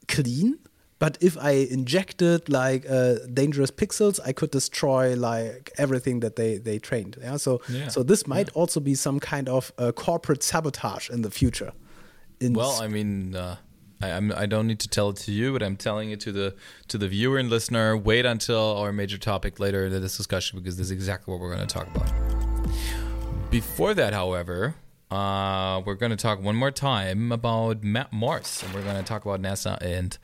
clean. 0.07 0.59
But 0.99 1.17
if 1.19 1.37
I 1.37 1.51
injected 1.69 2.47
like 2.47 2.85
uh, 2.89 3.15
dangerous 3.33 3.71
pixels, 3.71 4.19
I 4.25 4.31
could 4.31 4.51
destroy 4.51 5.15
like 5.15 5.71
everything 5.77 6.21
that 6.21 6.35
they 6.35 6.57
they 6.59 6.79
trained. 6.79 7.17
Yeah. 7.21 7.37
So 7.37 7.61
Yeah. 7.69 7.89
so 7.89 8.03
this 8.03 8.25
might 8.27 8.49
also 8.53 8.79
be 8.79 8.95
some 8.95 9.19
kind 9.19 9.49
of 9.49 9.71
uh, 9.77 9.91
corporate 9.91 10.43
sabotage 10.43 11.09
in 11.09 11.21
the 11.21 11.31
future. 11.31 11.73
In 12.39 12.53
Well, 12.53 12.79
I 12.81 12.87
mean, 12.87 13.35
uh, 13.35 13.55
I, 14.03 14.17
I'm, 14.17 14.31
I 14.33 14.45
don't 14.45 14.67
need 14.67 14.79
to 14.81 14.89
tell 14.89 15.09
it 15.09 15.15
to 15.17 15.31
you, 15.31 15.53
but 15.53 15.63
I'm 15.63 15.77
telling 15.77 16.11
it 16.11 16.19
to 16.21 16.31
the 16.31 16.55
to 16.89 16.97
the 16.97 17.07
viewer 17.07 17.37
and 17.37 17.49
listener. 17.49 17.95
Wait 17.95 18.25
until 18.25 18.77
our 18.77 18.91
major 18.91 19.17
topic 19.17 19.59
later 19.59 19.85
in 19.85 20.01
this 20.01 20.17
discussion 20.17 20.59
because 20.59 20.77
this 20.77 20.87
is 20.87 20.91
exactly 20.91 21.31
what 21.31 21.39
we're 21.39 21.55
going 21.55 21.65
to 21.67 21.73
talk 21.73 21.87
about. 21.95 22.11
Before 23.49 23.93
that, 23.93 24.13
however, 24.13 24.75
uh, 25.11 25.81
we're 25.85 25.95
going 25.95 26.09
to 26.09 26.17
talk 26.17 26.41
one 26.41 26.55
more 26.55 26.71
time 26.71 27.31
about 27.31 27.83
Ma- 27.83 28.07
Mars, 28.11 28.63
and 28.63 28.73
we're 28.73 28.83
going 28.83 28.97
to 28.97 29.03
talk 29.03 29.25
about 29.25 29.41
NASA 29.41 29.79
and 29.81 30.17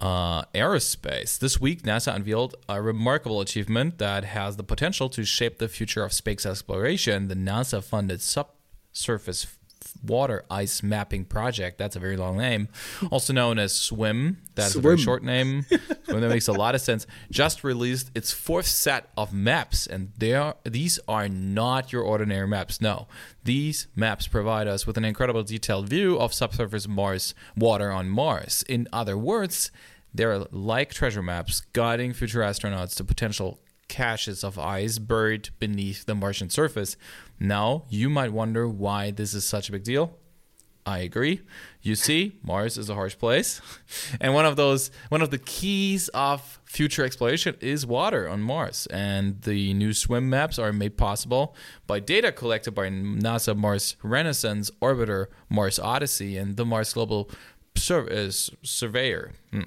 uh, 0.00 0.42
aerospace. 0.54 1.38
This 1.38 1.60
week, 1.60 1.82
NASA 1.82 2.14
unveiled 2.14 2.54
a 2.68 2.80
remarkable 2.80 3.40
achievement 3.40 3.98
that 3.98 4.24
has 4.24 4.56
the 4.56 4.62
potential 4.62 5.08
to 5.10 5.24
shape 5.24 5.58
the 5.58 5.68
future 5.68 6.04
of 6.04 6.12
space 6.12 6.46
exploration. 6.46 7.26
The 7.26 7.34
NASA-funded 7.34 8.22
subsurface 8.22 9.44
f- 9.44 9.57
water 10.04 10.44
ice 10.50 10.82
mapping 10.82 11.24
project. 11.24 11.78
That's 11.78 11.96
a 11.96 11.98
very 11.98 12.16
long 12.16 12.38
name, 12.38 12.68
also 13.10 13.32
known 13.32 13.58
as 13.58 13.74
SWIM. 13.74 14.38
That's 14.54 14.74
a 14.74 14.80
very 14.80 14.98
short 14.98 15.22
name. 15.22 15.66
SWIM, 16.04 16.20
that 16.20 16.28
makes 16.28 16.48
a 16.48 16.52
lot 16.52 16.74
of 16.74 16.80
sense. 16.80 17.06
Just 17.30 17.62
released 17.62 18.10
its 18.14 18.32
fourth 18.32 18.66
set 18.66 19.10
of 19.16 19.32
maps, 19.32 19.86
and 19.86 20.12
they 20.16 20.34
are 20.34 20.56
these 20.64 20.98
are 21.08 21.28
not 21.28 21.92
your 21.92 22.02
ordinary 22.02 22.48
maps. 22.48 22.80
No, 22.80 23.08
these 23.44 23.86
maps 23.94 24.26
provide 24.26 24.66
us 24.66 24.86
with 24.86 24.96
an 24.96 25.04
incredible 25.04 25.42
detailed 25.42 25.88
view 25.88 26.18
of 26.18 26.32
subsurface 26.34 26.88
Mars 26.88 27.34
water 27.56 27.90
on 27.90 28.08
Mars. 28.08 28.64
In 28.68 28.88
other 28.92 29.16
words, 29.16 29.70
they're 30.12 30.38
like 30.50 30.92
treasure 30.92 31.22
maps 31.22 31.60
guiding 31.72 32.12
future 32.12 32.40
astronauts 32.40 32.96
to 32.96 33.04
potential 33.04 33.60
caches 33.88 34.44
of 34.44 34.58
ice 34.58 34.98
buried 34.98 35.50
beneath 35.58 36.06
the 36.06 36.14
Martian 36.14 36.50
surface. 36.50 36.96
Now, 37.40 37.84
you 37.88 38.08
might 38.08 38.32
wonder 38.32 38.68
why 38.68 39.10
this 39.10 39.34
is 39.34 39.46
such 39.46 39.68
a 39.68 39.72
big 39.72 39.84
deal. 39.84 40.16
I 40.88 41.00
agree. 41.00 41.42
You 41.82 41.94
see, 41.94 42.38
Mars 42.42 42.78
is 42.78 42.88
a 42.88 42.94
harsh 42.94 43.18
place, 43.18 43.60
and 44.22 44.32
one 44.32 44.46
of 44.46 44.56
those 44.56 44.90
one 45.10 45.20
of 45.20 45.30
the 45.30 45.36
keys 45.36 46.08
of 46.08 46.60
future 46.64 47.04
exploration 47.04 47.56
is 47.60 47.84
water 47.84 48.26
on 48.26 48.40
Mars. 48.40 48.86
And 48.90 49.42
the 49.42 49.74
new 49.74 49.92
swim 49.92 50.30
maps 50.30 50.58
are 50.58 50.72
made 50.72 50.96
possible 50.96 51.54
by 51.86 52.00
data 52.00 52.32
collected 52.32 52.70
by 52.70 52.88
NASA 52.88 53.54
Mars 53.54 53.96
Reconnaissance 54.02 54.70
Orbiter, 54.80 55.26
Mars 55.50 55.78
Odyssey, 55.78 56.38
and 56.38 56.56
the 56.56 56.64
Mars 56.64 56.94
Global 56.94 57.30
Sur- 57.76 58.10
uh, 58.10 58.30
Surveyor. 58.62 59.32
Hmm. 59.50 59.62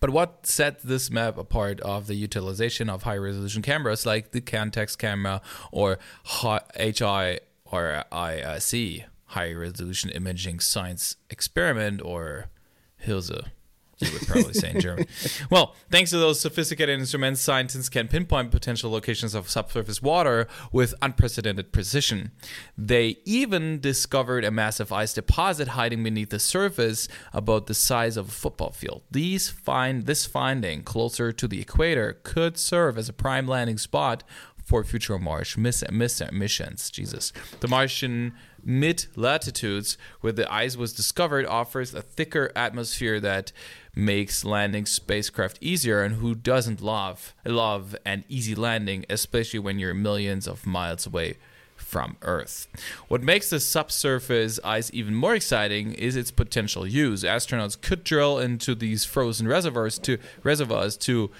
But 0.00 0.10
what 0.10 0.46
set 0.46 0.80
this 0.80 1.10
map 1.10 1.38
apart 1.38 1.80
of 1.80 2.06
the 2.06 2.14
utilization 2.14 2.90
of 2.90 3.02
high 3.04 3.16
resolution 3.16 3.62
cameras 3.62 4.04
like 4.06 4.32
the 4.32 4.40
Context 4.40 4.98
camera 4.98 5.40
or 5.72 5.98
HI 6.24 7.40
or 7.64 8.04
IC, 8.12 9.04
high 9.26 9.52
resolution 9.52 10.10
imaging 10.10 10.60
science 10.60 11.16
experiment, 11.30 12.00
or 12.02 12.46
Hilse, 12.96 13.44
you 13.98 14.12
would 14.12 14.26
probably 14.26 14.54
say 14.54 14.70
in 14.70 14.80
German. 14.80 15.06
Well, 15.50 15.74
thanks 15.90 16.10
to 16.10 16.18
those 16.18 16.40
sophisticated 16.40 16.98
instruments, 16.98 17.40
scientists 17.40 17.88
can 17.88 18.08
pinpoint 18.08 18.50
potential 18.50 18.90
locations 18.90 19.34
of 19.34 19.48
subsurface 19.48 20.02
water 20.02 20.46
with 20.72 20.94
unprecedented 21.02 21.72
precision. 21.72 22.32
They 22.76 23.18
even 23.24 23.80
discovered 23.80 24.44
a 24.44 24.50
massive 24.50 24.92
ice 24.92 25.14
deposit 25.14 25.68
hiding 25.68 26.02
beneath 26.02 26.30
the 26.30 26.38
surface 26.38 27.08
about 27.32 27.66
the 27.66 27.74
size 27.74 28.16
of 28.16 28.28
a 28.28 28.32
football 28.32 28.70
field. 28.70 29.02
These 29.10 29.48
find 29.48 30.06
this 30.06 30.26
finding 30.26 30.82
closer 30.82 31.32
to 31.32 31.48
the 31.48 31.60
equator 31.60 32.18
could 32.22 32.58
serve 32.58 32.98
as 32.98 33.08
a 33.08 33.12
prime 33.12 33.46
landing 33.46 33.78
spot 33.78 34.24
for 34.64 34.82
future 34.82 35.18
Mars 35.18 35.56
miss, 35.56 35.84
miss, 35.90 36.22
missions. 36.32 36.90
Jesus, 36.90 37.32
the 37.60 37.68
Martian 37.68 38.32
mid 38.64 39.06
latitudes 39.14 39.98
where 40.20 40.32
the 40.32 40.50
ice 40.52 40.76
was 40.76 40.92
discovered 40.92 41.46
offers 41.46 41.94
a 41.94 42.02
thicker 42.02 42.50
atmosphere 42.56 43.20
that 43.20 43.52
makes 43.94 44.44
landing 44.44 44.86
spacecraft 44.86 45.58
easier. 45.60 46.02
And 46.02 46.16
who 46.16 46.34
doesn't 46.34 46.80
love 46.80 47.34
love 47.44 47.94
an 48.04 48.24
easy 48.28 48.54
landing, 48.54 49.04
especially 49.10 49.60
when 49.60 49.78
you're 49.78 49.94
millions 49.94 50.48
of 50.48 50.66
miles 50.66 51.06
away 51.06 51.36
from 51.76 52.16
Earth. 52.22 52.66
What 53.08 53.22
makes 53.22 53.50
the 53.50 53.60
subsurface 53.60 54.58
ice 54.64 54.90
even 54.92 55.14
more 55.14 55.34
exciting 55.34 55.92
is 55.94 56.16
its 56.16 56.30
potential 56.30 56.86
use. 56.86 57.22
Astronauts 57.22 57.80
could 57.80 58.04
drill 58.04 58.38
into 58.38 58.74
these 58.74 59.04
frozen 59.04 59.46
reservoirs 59.46 59.98
to 60.00 60.18
reservoirs 60.42 60.96
to 60.98 61.30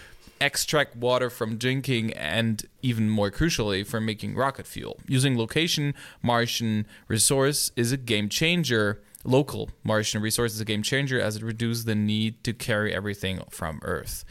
extract 0.44 0.94
water 0.94 1.30
from 1.30 1.57
drinking 1.57 2.12
and 2.12 2.66
even 2.83 3.09
more 3.09 3.30
crucially 3.30 3.87
for 3.87 3.98
making 3.98 4.35
rocket 4.35 4.66
fuel. 4.66 5.00
Using 5.09 5.38
location 5.38 5.94
Martian 6.22 6.87
resource 7.09 7.70
is 7.76 7.92
a 7.92 7.96
game 7.96 8.28
changer. 8.28 9.02
Local 9.24 9.70
Martian 9.83 10.20
resource 10.20 10.52
is 10.52 10.61
a 10.61 10.66
game 10.66 10.83
changer 10.83 11.18
as 11.18 11.37
it 11.37 11.42
reduces 11.42 11.87
the 11.87 11.94
need 11.94 12.44
to 12.44 12.52
carry 12.52 12.94
everything 12.94 13.40
from 13.48 13.80
Earth. 13.83 14.22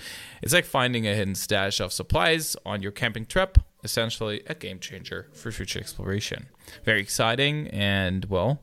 It's 0.43 0.54
like 0.54 0.65
finding 0.65 1.08
a 1.08 1.15
hidden 1.15 1.34
stash 1.34 1.80
of 1.80 1.91
supplies 1.91 2.56
on 2.63 2.84
your 2.84 2.91
camping 2.91 3.26
trip, 3.26 3.58
essentially 3.84 4.43
a 4.45 4.54
game 4.54 4.78
changer 4.78 5.30
for 5.34 5.52
future 5.52 5.80
exploration. 5.80 6.45
Very 6.86 7.02
exciting 7.02 7.69
and 7.69 8.26
well, 8.26 8.62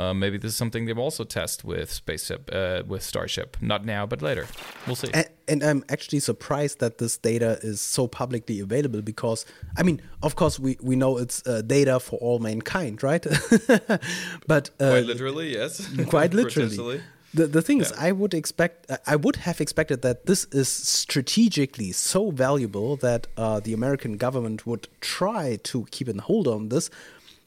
uh, 0.00 0.14
maybe 0.14 0.38
this 0.38 0.52
is 0.52 0.56
something 0.56 0.86
they'll 0.86 0.98
also 0.98 1.24
test 1.24 1.64
with 1.64 1.92
spaceship, 1.92 2.48
uh, 2.52 2.82
with 2.86 3.02
Starship. 3.02 3.56
Not 3.60 3.84
now, 3.84 4.06
but 4.06 4.22
later. 4.22 4.46
We'll 4.86 4.96
see. 4.96 5.10
And, 5.12 5.28
and 5.46 5.62
I'm 5.62 5.84
actually 5.88 6.20
surprised 6.20 6.78
that 6.80 6.98
this 6.98 7.18
data 7.18 7.58
is 7.62 7.80
so 7.80 8.06
publicly 8.06 8.60
available 8.60 9.02
because, 9.02 9.44
I 9.76 9.82
mean, 9.82 10.00
of 10.22 10.36
course, 10.36 10.58
we, 10.58 10.78
we 10.80 10.96
know 10.96 11.18
it's 11.18 11.46
uh, 11.46 11.62
data 11.62 12.00
for 12.00 12.18
all 12.20 12.38
mankind, 12.38 13.02
right? 13.02 13.22
but 14.46 14.70
uh, 14.80 14.90
Quite 14.90 15.06
literally, 15.06 15.52
yes. 15.52 15.86
quite 16.08 16.34
literally. 16.40 17.02
The, 17.32 17.46
the 17.46 17.62
thing 17.62 17.80
is, 17.80 17.92
I 17.92 18.10
would 18.10 18.34
expect, 18.34 18.90
I 19.06 19.14
would 19.14 19.36
have 19.36 19.60
expected 19.60 20.02
that 20.02 20.26
this 20.26 20.46
is 20.46 20.68
strategically 20.68 21.92
so 21.92 22.32
valuable 22.32 22.96
that 22.96 23.28
uh, 23.36 23.60
the 23.60 23.72
American 23.72 24.16
government 24.16 24.66
would 24.66 24.88
try 25.00 25.56
to 25.64 25.86
keep 25.92 26.08
a 26.08 26.20
hold 26.20 26.48
on 26.48 26.70
this, 26.70 26.90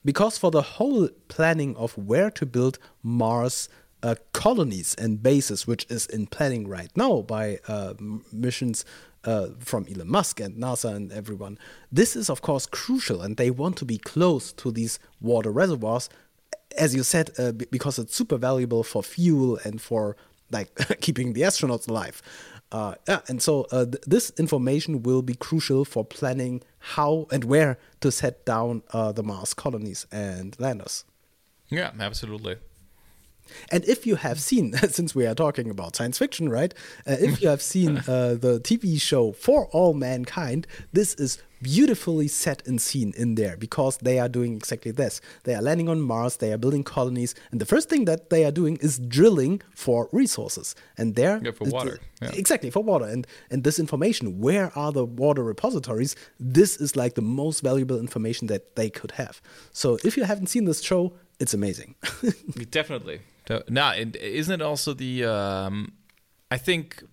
because 0.05 0.37
for 0.37 0.51
the 0.51 0.61
whole 0.61 1.09
planning 1.27 1.75
of 1.75 1.97
where 1.97 2.29
to 2.31 2.45
build 2.45 2.79
Mars 3.01 3.69
uh, 4.01 4.15
colonies 4.33 4.95
and 4.95 5.23
bases, 5.23 5.65
which 5.65 5.85
is 5.89 6.05
in 6.07 6.27
planning 6.27 6.67
right 6.67 6.89
now 6.95 7.21
by 7.21 7.59
uh, 7.67 7.93
missions 8.31 8.83
uh, 9.23 9.47
from 9.59 9.87
Elon 9.89 10.09
Musk 10.09 10.41
and 10.41 10.57
NASA 10.57 10.93
and 10.93 11.11
everyone, 11.11 11.57
this 11.91 12.15
is 12.15 12.29
of 12.29 12.41
course 12.41 12.65
crucial, 12.65 13.21
and 13.21 13.37
they 13.37 13.49
want 13.49 13.77
to 13.77 13.85
be 13.85 13.97
close 13.97 14.51
to 14.53 14.71
these 14.71 14.99
water 15.21 15.51
reservoirs 15.51 16.09
as 16.77 16.95
you 16.95 17.03
said, 17.03 17.31
uh, 17.37 17.51
because 17.51 17.99
it's 17.99 18.15
super 18.15 18.37
valuable 18.37 18.83
for 18.83 19.03
fuel 19.03 19.59
and 19.63 19.81
for 19.81 20.15
like 20.51 20.75
keeping 21.01 21.33
the 21.33 21.41
astronauts 21.41 21.87
alive. 21.87 22.21
Uh, 22.73 22.95
yeah, 23.07 23.19
and 23.27 23.39
so 23.39 23.67
uh, 23.71 23.86
th- 23.86 24.03
this 24.07 24.31
information 24.38 25.03
will 25.03 25.21
be 25.21 25.36
crucial 25.36 25.86
for 25.86 26.03
planning 26.03 26.63
how 26.79 27.27
and 27.31 27.43
where 27.43 27.77
to 28.01 28.12
set 28.12 28.43
down 28.45 28.81
uh, 28.91 29.12
the 29.12 29.21
Mars 29.21 29.53
colonies 29.53 30.07
and 30.12 30.59
landers. 30.59 31.05
Yeah, 31.69 31.91
absolutely. 31.99 32.57
And 33.69 33.86
if 33.86 34.07
you 34.07 34.15
have 34.15 34.39
seen, 34.39 34.73
since 34.89 35.13
we 35.13 35.27
are 35.27 35.36
talking 35.36 35.69
about 35.69 35.95
science 35.95 36.17
fiction, 36.17 36.49
right? 36.49 36.73
Uh, 37.05 37.17
if 37.19 37.43
you 37.43 37.49
have 37.49 37.62
seen 37.62 37.97
uh, 38.07 38.33
the 38.33 38.59
TV 38.63 38.99
show 38.99 39.33
For 39.33 39.67
All 39.67 39.93
Mankind, 39.93 40.65
this 40.91 41.13
is 41.13 41.41
beautifully 41.63 42.28
set 42.28 42.67
and 42.67 42.82
seen 42.82 43.13
in 43.17 43.36
there 43.36 43.56
because 43.58 43.97
they 43.97 44.19
are 44.19 44.30
doing 44.30 44.56
exactly 44.56 44.91
this. 44.91 45.21
They 45.45 45.56
are 45.56 45.62
landing 45.62 45.89
on 45.89 46.02
Mars, 46.02 46.38
they 46.38 46.52
are 46.54 46.58
building 46.58 46.84
colonies, 46.84 47.34
and 47.52 47.60
the 47.62 47.65
first 47.65 47.89
thing 47.89 48.06
that 48.06 48.30
they 48.30 48.45
are 48.45 48.52
doing 48.52 48.78
is 48.82 48.99
drilling 48.99 49.62
for 49.73 50.10
resources. 50.12 50.76
And 50.97 51.15
there, 51.15 51.39
Yeah, 51.43 51.52
for 51.52 51.65
water, 51.69 51.99
yeah. 52.21 52.32
exactly 52.34 52.69
for 52.69 52.84
water. 52.84 53.06
And 53.06 53.26
and 53.49 53.63
this 53.63 53.80
information, 53.80 54.39
where 54.39 54.71
are 54.78 54.91
the 54.91 55.06
water 55.06 55.43
repositories? 55.43 56.15
This 56.39 56.71
is 56.82 56.95
like 56.95 57.13
the 57.15 57.21
most 57.41 57.62
valuable 57.63 57.97
information 57.99 58.47
that 58.47 58.76
they 58.76 58.89
could 58.89 59.12
have. 59.12 59.41
So 59.71 59.97
if 60.04 60.17
you 60.17 60.23
haven't 60.26 60.47
seen 60.47 60.65
this 60.65 60.82
show, 60.82 61.13
it's 61.39 61.54
amazing. 61.54 61.95
Definitely. 62.71 63.19
Now, 63.69 63.91
and 63.91 64.15
isn't 64.15 64.62
it 64.62 64.63
also 64.63 64.93
the? 64.93 65.26
Um, 65.26 65.93
I 66.52 66.58
think 66.58 67.04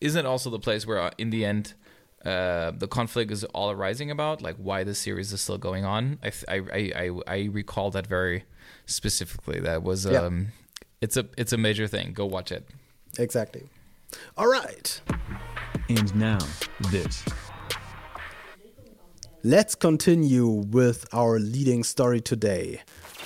isn't 0.00 0.24
it 0.24 0.28
also 0.28 0.50
the 0.50 0.58
place 0.58 0.86
where 0.86 1.00
uh, 1.00 1.10
in 1.18 1.30
the 1.30 1.44
end 1.44 1.74
uh, 2.24 2.72
the 2.72 2.86
conflict 2.88 3.30
is 3.30 3.44
all 3.44 3.70
arising 3.70 4.10
about, 4.10 4.42
like 4.42 4.56
why 4.56 4.84
the 4.84 4.94
series 4.94 5.32
is 5.32 5.40
still 5.40 5.58
going 5.58 5.84
on. 5.84 6.18
I 6.22 6.32
I 6.48 6.56
I, 6.56 6.92
I, 6.96 7.10
I 7.26 7.48
recall 7.50 7.90
that 7.92 8.06
very 8.06 8.44
specifically. 8.86 9.60
That 9.60 9.82
was 9.82 10.06
um, 10.06 10.12
yeah. 10.12 10.84
it's 11.00 11.16
a 11.16 11.26
it's 11.38 11.52
a 11.52 11.56
major 11.56 11.86
thing. 11.86 12.12
Go 12.12 12.26
watch 12.26 12.52
it. 12.52 12.68
Exactly. 13.18 13.68
All 14.36 14.48
right. 14.48 15.00
And 15.88 16.14
now 16.14 16.38
this. 16.90 17.24
Let's 19.42 19.74
continue 19.74 20.48
with 20.48 21.06
our 21.14 21.38
leading 21.38 21.82
story 21.82 22.20
today. 22.20 22.82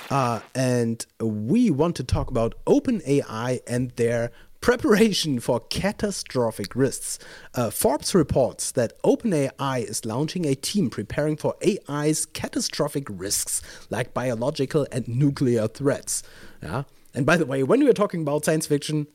Uh, 0.09 0.39
and 0.53 1.05
we 1.19 1.71
want 1.71 1.95
to 1.97 2.03
talk 2.03 2.29
about 2.29 2.53
OpenAI 2.65 3.59
and 3.67 3.91
their 3.91 4.31
preparation 4.65 5.39
for 5.39 5.59
catastrophic 5.59 6.75
risks. 6.75 7.19
Uh, 7.53 7.69
Forbes 7.69 8.15
reports 8.15 8.71
that 8.71 8.99
OpenAI 9.03 9.83
is 9.87 10.05
launching 10.05 10.43
a 10.43 10.55
team 10.55 10.89
preparing 10.89 11.37
for 11.37 11.53
AI's 11.63 12.25
catastrophic 12.25 13.05
risks, 13.07 13.61
like 13.91 14.11
biological 14.15 14.87
and 14.91 15.07
nuclear 15.07 15.67
threats. 15.67 16.23
Yeah. 16.63 16.81
And 17.13 17.27
by 17.27 17.37
the 17.37 17.45
way, 17.45 17.61
when 17.61 17.79
we 17.81 17.87
are 17.91 17.93
talking 17.93 18.23
about 18.23 18.43
science 18.43 18.65
fiction, 18.65 19.05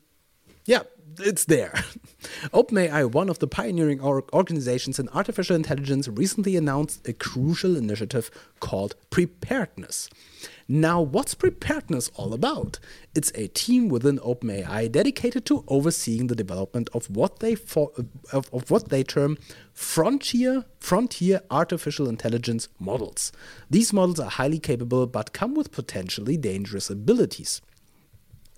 yeah, 0.66 0.82
it's 1.18 1.44
there. 1.44 1.72
OpenAI, 2.52 3.10
one 3.10 3.28
of 3.28 3.38
the 3.38 3.46
pioneering 3.46 4.00
organizations 4.00 4.98
in 4.98 5.08
artificial 5.10 5.56
intelligence, 5.56 6.08
recently 6.08 6.56
announced 6.56 7.06
a 7.08 7.12
crucial 7.12 7.76
initiative 7.76 8.30
called 8.60 8.94
Preparedness. 9.10 10.08
Now, 10.68 11.00
what's 11.00 11.34
Preparedness 11.34 12.10
all 12.14 12.32
about? 12.32 12.78
It's 13.14 13.32
a 13.34 13.48
team 13.48 13.88
within 13.88 14.18
OpenAI 14.18 14.90
dedicated 14.92 15.44
to 15.46 15.64
overseeing 15.66 16.28
the 16.28 16.36
development 16.36 16.88
of 16.94 17.10
what 17.10 17.40
they 17.40 17.56
for, 17.56 17.90
of, 18.32 18.48
of 18.52 18.70
what 18.70 18.88
they 18.88 19.02
term 19.02 19.36
frontier 19.72 20.64
frontier 20.78 21.40
artificial 21.50 22.08
intelligence 22.08 22.68
models. 22.78 23.32
These 23.68 23.92
models 23.92 24.20
are 24.20 24.30
highly 24.30 24.60
capable 24.60 25.06
but 25.06 25.32
come 25.32 25.54
with 25.54 25.72
potentially 25.72 26.36
dangerous 26.36 26.88
abilities. 26.88 27.60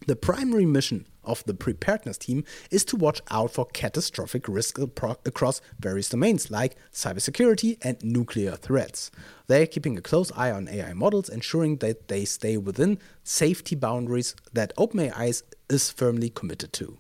The 0.06 0.16
primary 0.16 0.66
mission 0.66 1.06
of 1.24 1.44
the 1.44 1.54
preparedness 1.54 2.18
team 2.18 2.44
is 2.70 2.85
to 2.87 2.96
watch 2.96 3.20
out 3.30 3.52
for 3.52 3.66
catastrophic 3.66 4.48
risk 4.48 4.78
across 4.78 5.61
various 5.78 6.08
domains 6.08 6.50
like 6.50 6.76
cybersecurity 6.92 7.78
and 7.82 8.02
nuclear 8.02 8.56
threats. 8.56 9.11
They 9.46 9.62
are 9.62 9.66
keeping 9.66 9.98
a 9.98 10.02
close 10.02 10.32
eye 10.32 10.50
on 10.50 10.68
AI 10.68 10.92
models, 10.92 11.28
ensuring 11.28 11.76
that 11.78 12.08
they 12.08 12.24
stay 12.24 12.56
within 12.56 12.98
safety 13.22 13.74
boundaries 13.74 14.35
that 14.52 14.74
OpenAI 14.76 15.42
is 15.68 15.90
firmly 15.90 16.30
committed 16.30 16.72
to. 16.74 16.98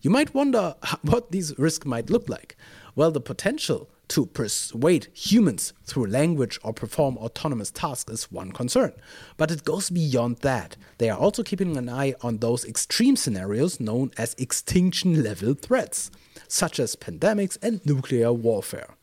You 0.00 0.10
might 0.10 0.34
wonder 0.34 0.74
what 1.02 1.30
these 1.30 1.58
risks 1.58 1.86
might 1.86 2.10
look 2.10 2.28
like. 2.28 2.56
Well, 2.94 3.10
the 3.10 3.20
potential 3.20 3.88
to 4.08 4.26
persuade 4.26 5.08
humans 5.14 5.72
through 5.84 6.06
language 6.06 6.58
or 6.62 6.72
perform 6.72 7.16
autonomous 7.18 7.70
tasks 7.70 8.12
is 8.12 8.32
one 8.32 8.52
concern. 8.52 8.92
But 9.36 9.50
it 9.50 9.64
goes 9.64 9.90
beyond 9.90 10.38
that. 10.38 10.76
They 10.98 11.08
are 11.08 11.18
also 11.18 11.42
keeping 11.42 11.76
an 11.76 11.88
eye 11.88 12.14
on 12.20 12.38
those 12.38 12.64
extreme 12.64 13.16
scenarios 13.16 13.80
known 13.80 14.10
as 14.18 14.34
extinction 14.38 15.22
level 15.22 15.54
threats, 15.54 16.10
such 16.48 16.78
as 16.78 16.96
pandemics 16.96 17.56
and 17.62 17.84
nuclear 17.86 18.32
warfare. 18.32 18.96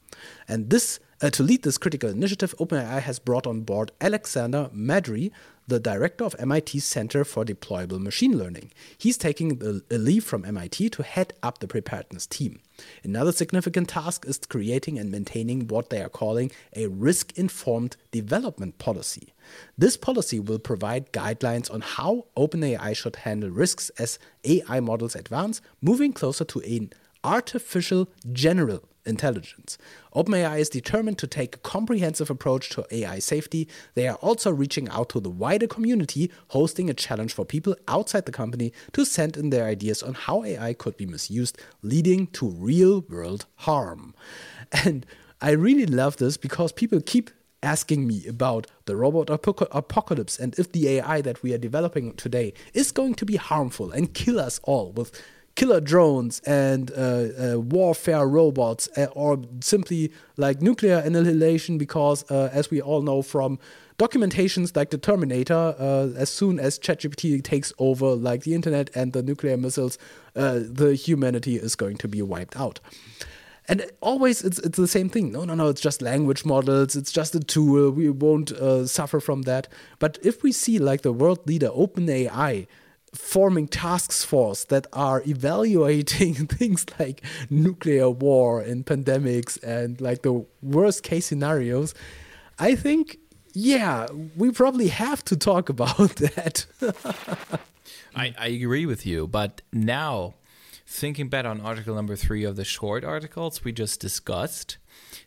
And 0.48 0.70
this 0.70 1.00
uh, 1.22 1.30
to 1.30 1.44
lead 1.44 1.64
this 1.64 1.78
critical 1.78 2.10
initiative, 2.10 2.56
OpenAI 2.60 3.02
has 3.02 3.20
brought 3.20 3.46
on 3.46 3.62
board 3.62 3.92
Aleksander 4.00 4.70
Madry, 4.74 5.32
the 5.70 5.80
director 5.80 6.24
of 6.24 6.36
MIT's 6.44 6.84
Center 6.84 7.24
for 7.24 7.46
Deployable 7.46 8.02
Machine 8.02 8.36
Learning. 8.36 8.72
He's 8.98 9.18
taking 9.18 9.62
a 9.92 9.98
leave 9.98 10.24
from 10.24 10.44
MIT 10.44 10.90
to 10.90 11.04
head 11.04 11.34
up 11.44 11.60
the 11.60 11.68
preparedness 11.68 12.26
team. 12.26 12.60
Another 13.04 13.32
significant 13.32 13.90
task 13.90 14.26
is 14.28 14.40
creating 14.40 14.98
and 14.98 15.12
maintaining 15.12 15.68
what 15.68 15.92
they 15.92 16.02
are 16.02 16.10
calling 16.10 16.52
a 16.76 16.88
risk 16.88 17.38
informed 17.38 17.98
development 18.10 18.80
policy. 18.80 19.34
This 19.78 19.96
policy 19.96 20.40
will 20.40 20.58
provide 20.58 21.12
guidelines 21.12 21.72
on 21.72 21.82
how 21.82 22.26
OpenAI 22.36 22.96
should 22.96 23.18
handle 23.18 23.52
risks 23.52 23.92
as 24.00 24.18
AI 24.44 24.80
models 24.80 25.16
advance, 25.16 25.62
moving 25.82 26.14
closer 26.14 26.46
to 26.46 26.62
an 26.62 26.92
artificial 27.24 28.10
general 28.32 28.89
intelligence. 29.06 29.78
OpenAI 30.16 30.60
is 30.60 30.70
determined 30.70 31.18
to 31.20 31.28
take 31.28 31.56
a 31.56 31.60
comprehensive 31.60 32.30
approach 32.30 32.70
to 32.70 32.86
AI 32.92 33.20
safety. 33.20 33.68
They 33.96 34.08
are 34.08 34.16
also 34.16 34.52
reaching 34.52 34.90
out 34.90 35.10
to 35.10 35.20
the 35.20 35.30
wider 35.30 35.68
community, 35.68 36.32
hosting 36.50 36.90
a 36.90 36.94
challenge 36.94 37.34
for 37.34 37.46
people 37.46 37.76
outside 37.88 38.26
the 38.26 38.32
company 38.32 38.74
to 38.94 39.06
send 39.06 39.38
in 39.38 39.50
their 39.50 39.66
ideas 39.66 40.04
on 40.04 40.14
how 40.14 40.44
AI 40.44 40.74
could 40.74 40.98
be 40.98 41.06
misused, 41.06 41.58
leading 41.82 42.28
to 42.28 42.48
real 42.48 43.02
world 43.10 43.46
harm. 43.56 44.14
And 44.72 45.06
I 45.42 45.52
really 45.52 45.86
love 45.86 46.18
this 46.18 46.38
because 46.38 46.72
people 46.72 47.02
keep 47.02 47.32
asking 47.62 48.08
me 48.08 48.26
about 48.28 48.68
the 48.86 48.96
robot 48.96 49.30
apocalypse 49.30 50.40
and 50.40 50.58
if 50.58 50.72
the 50.72 50.88
AI 50.88 51.22
that 51.22 51.44
we 51.44 51.54
are 51.54 51.58
developing 51.58 52.14
today 52.14 52.54
is 52.74 52.92
going 52.92 53.16
to 53.16 53.26
be 53.26 53.36
harmful 53.36 53.92
and 53.92 54.14
kill 54.14 54.40
us 54.40 54.60
all 54.64 54.92
with 54.94 55.12
killer 55.60 55.82
drones 55.82 56.40
and 56.46 56.90
uh, 56.92 56.96
uh, 56.96 57.60
warfare 57.60 58.26
robots, 58.26 58.88
uh, 58.96 59.08
or 59.12 59.42
simply 59.60 60.10
like 60.38 60.62
nuclear 60.62 61.00
annihilation, 61.00 61.78
because 61.78 62.24
uh, 62.32 62.50
as 62.54 62.72
we 62.72 62.82
all 62.82 63.02
know 63.02 63.22
from 63.22 63.60
documentations 63.98 64.74
like 64.74 64.90
the 64.90 64.98
Terminator, 64.98 65.76
uh, 65.78 66.08
as 66.16 66.30
soon 66.30 66.62
as 66.62 66.80
ChatGPT 66.80 67.44
takes 67.44 67.74
over, 67.78 68.16
like 68.16 68.44
the 68.44 68.56
internet 68.56 68.90
and 68.96 69.12
the 69.12 69.22
nuclear 69.22 69.58
missiles, 69.58 69.98
the 70.34 70.96
humanity 70.96 71.58
is 71.58 71.76
going 71.76 71.98
to 71.98 72.08
be 72.08 72.22
wiped 72.22 72.56
out. 72.56 72.80
And 73.68 73.86
always 74.00 74.42
it's 74.42 74.60
it's 74.60 74.78
the 74.78 74.88
same 74.88 75.10
thing. 75.10 75.34
No, 75.34 75.44
no, 75.44 75.56
no. 75.56 75.68
It's 75.68 75.82
just 75.82 76.02
language 76.02 76.46
models. 76.46 76.96
It's 76.96 77.12
just 77.12 77.36
a 77.36 77.40
tool. 77.42 77.92
We 77.92 78.10
won't 78.10 78.54
suffer 78.90 79.20
from 79.20 79.42
that. 79.42 79.68
But 80.00 80.18
if 80.24 80.42
we 80.42 80.54
see 80.54 80.80
like 80.80 81.02
the 81.02 81.12
world 81.12 81.46
leader 81.46 81.70
OpenAI 81.70 82.66
forming 83.14 83.68
task 83.68 84.12
force 84.26 84.66
that 84.66 84.88
are 84.94 85.24
evaluating 85.26 86.34
things 86.48 86.86
like 87.00 87.22
nuclear 87.50 88.10
war 88.10 88.62
and 88.62 88.86
pandemics 88.86 89.62
and 89.64 90.00
like 90.00 90.22
the 90.22 90.46
worst 90.62 91.04
case 91.04 91.28
scenarios, 91.28 91.94
I 92.58 92.76
think, 92.76 93.18
yeah, 93.54 94.08
we 94.36 94.52
probably 94.52 94.90
have 94.90 95.24
to 95.26 95.38
talk 95.38 95.70
about 95.76 96.16
that. 96.18 96.66
I, 98.16 98.34
I 98.38 98.48
agree 98.48 98.86
with 98.86 99.06
you, 99.06 99.28
but 99.28 99.62
now 99.72 100.36
thinking 100.86 101.30
back 101.30 101.46
on 101.46 101.62
article 101.62 101.96
number 101.96 102.16
three 102.16 102.44
of 102.44 102.56
the 102.56 102.66
short 102.66 103.04
articles 103.04 103.64
we 103.64 103.72
just 103.72 104.00
discussed, 104.00 104.78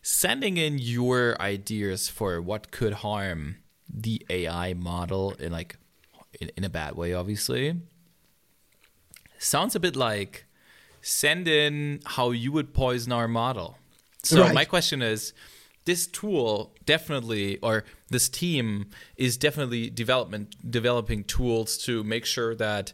sending 0.02 0.56
in 0.56 0.78
your 0.78 1.40
ideas 1.40 2.08
for 2.08 2.40
what 2.40 2.70
could 2.72 2.94
harm 2.94 3.56
the 3.88 4.24
AI 4.28 4.74
model 4.74 5.32
in 5.34 5.52
like 5.52 5.76
in, 6.42 6.50
in 6.56 6.64
a 6.64 6.70
bad 6.70 6.94
way, 6.94 7.14
obviously. 7.14 7.80
Sounds 9.38 9.74
a 9.74 9.80
bit 9.80 9.96
like 9.96 10.44
send 11.00 11.48
in 11.48 12.00
how 12.04 12.30
you 12.30 12.52
would 12.52 12.74
poison 12.74 13.12
our 13.12 13.28
model. 13.28 13.78
So 14.22 14.42
right. 14.42 14.54
my 14.54 14.64
question 14.64 15.02
is 15.02 15.32
this 15.84 16.06
tool 16.06 16.74
definitely 16.84 17.58
or 17.58 17.84
this 18.08 18.28
team 18.28 18.90
is 19.16 19.36
definitely 19.36 19.90
development 19.90 20.70
developing 20.70 21.24
tools 21.24 21.76
to 21.78 22.04
make 22.04 22.24
sure 22.24 22.54
that 22.54 22.92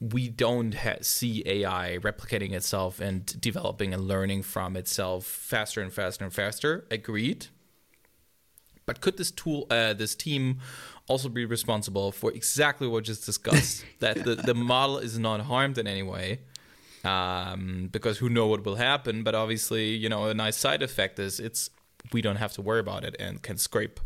we 0.00 0.28
don't 0.28 0.74
ha- 0.74 1.02
see 1.02 1.42
AI 1.44 1.98
replicating 2.00 2.52
itself 2.52 3.00
and 3.00 3.38
developing 3.40 3.92
and 3.92 4.06
learning 4.06 4.42
from 4.42 4.76
itself 4.76 5.26
faster 5.26 5.82
and 5.82 5.92
faster 5.92 6.24
and 6.24 6.32
faster. 6.32 6.86
Agreed. 6.90 7.48
But 8.86 9.00
could 9.00 9.18
this 9.18 9.30
tool, 9.30 9.66
uh, 9.70 9.92
this 9.92 10.14
team, 10.14 10.58
also 11.10 11.28
be 11.28 11.44
responsible 11.44 12.12
for 12.12 12.30
exactly 12.32 12.86
what 12.86 13.04
just 13.04 13.26
discussed? 13.26 13.84
that 13.98 14.24
the, 14.24 14.36
the 14.36 14.54
model 14.54 14.98
is 14.98 15.18
not 15.18 15.40
harmed 15.40 15.76
in 15.76 15.86
any 15.86 16.02
way, 16.02 16.40
um, 17.04 17.88
because 17.90 18.18
who 18.18 18.28
know 18.28 18.46
what 18.46 18.64
will 18.64 18.76
happen. 18.76 19.24
But 19.24 19.34
obviously, 19.34 19.86
you 20.02 20.08
know, 20.08 20.26
a 20.26 20.34
nice 20.34 20.56
side 20.56 20.82
effect 20.82 21.18
is 21.18 21.40
it's 21.40 21.70
we 22.12 22.22
don't 22.22 22.36
have 22.36 22.52
to 22.54 22.62
worry 22.62 22.80
about 22.80 23.04
it 23.04 23.16
and 23.18 23.42
can 23.42 23.58
scrape 23.58 23.98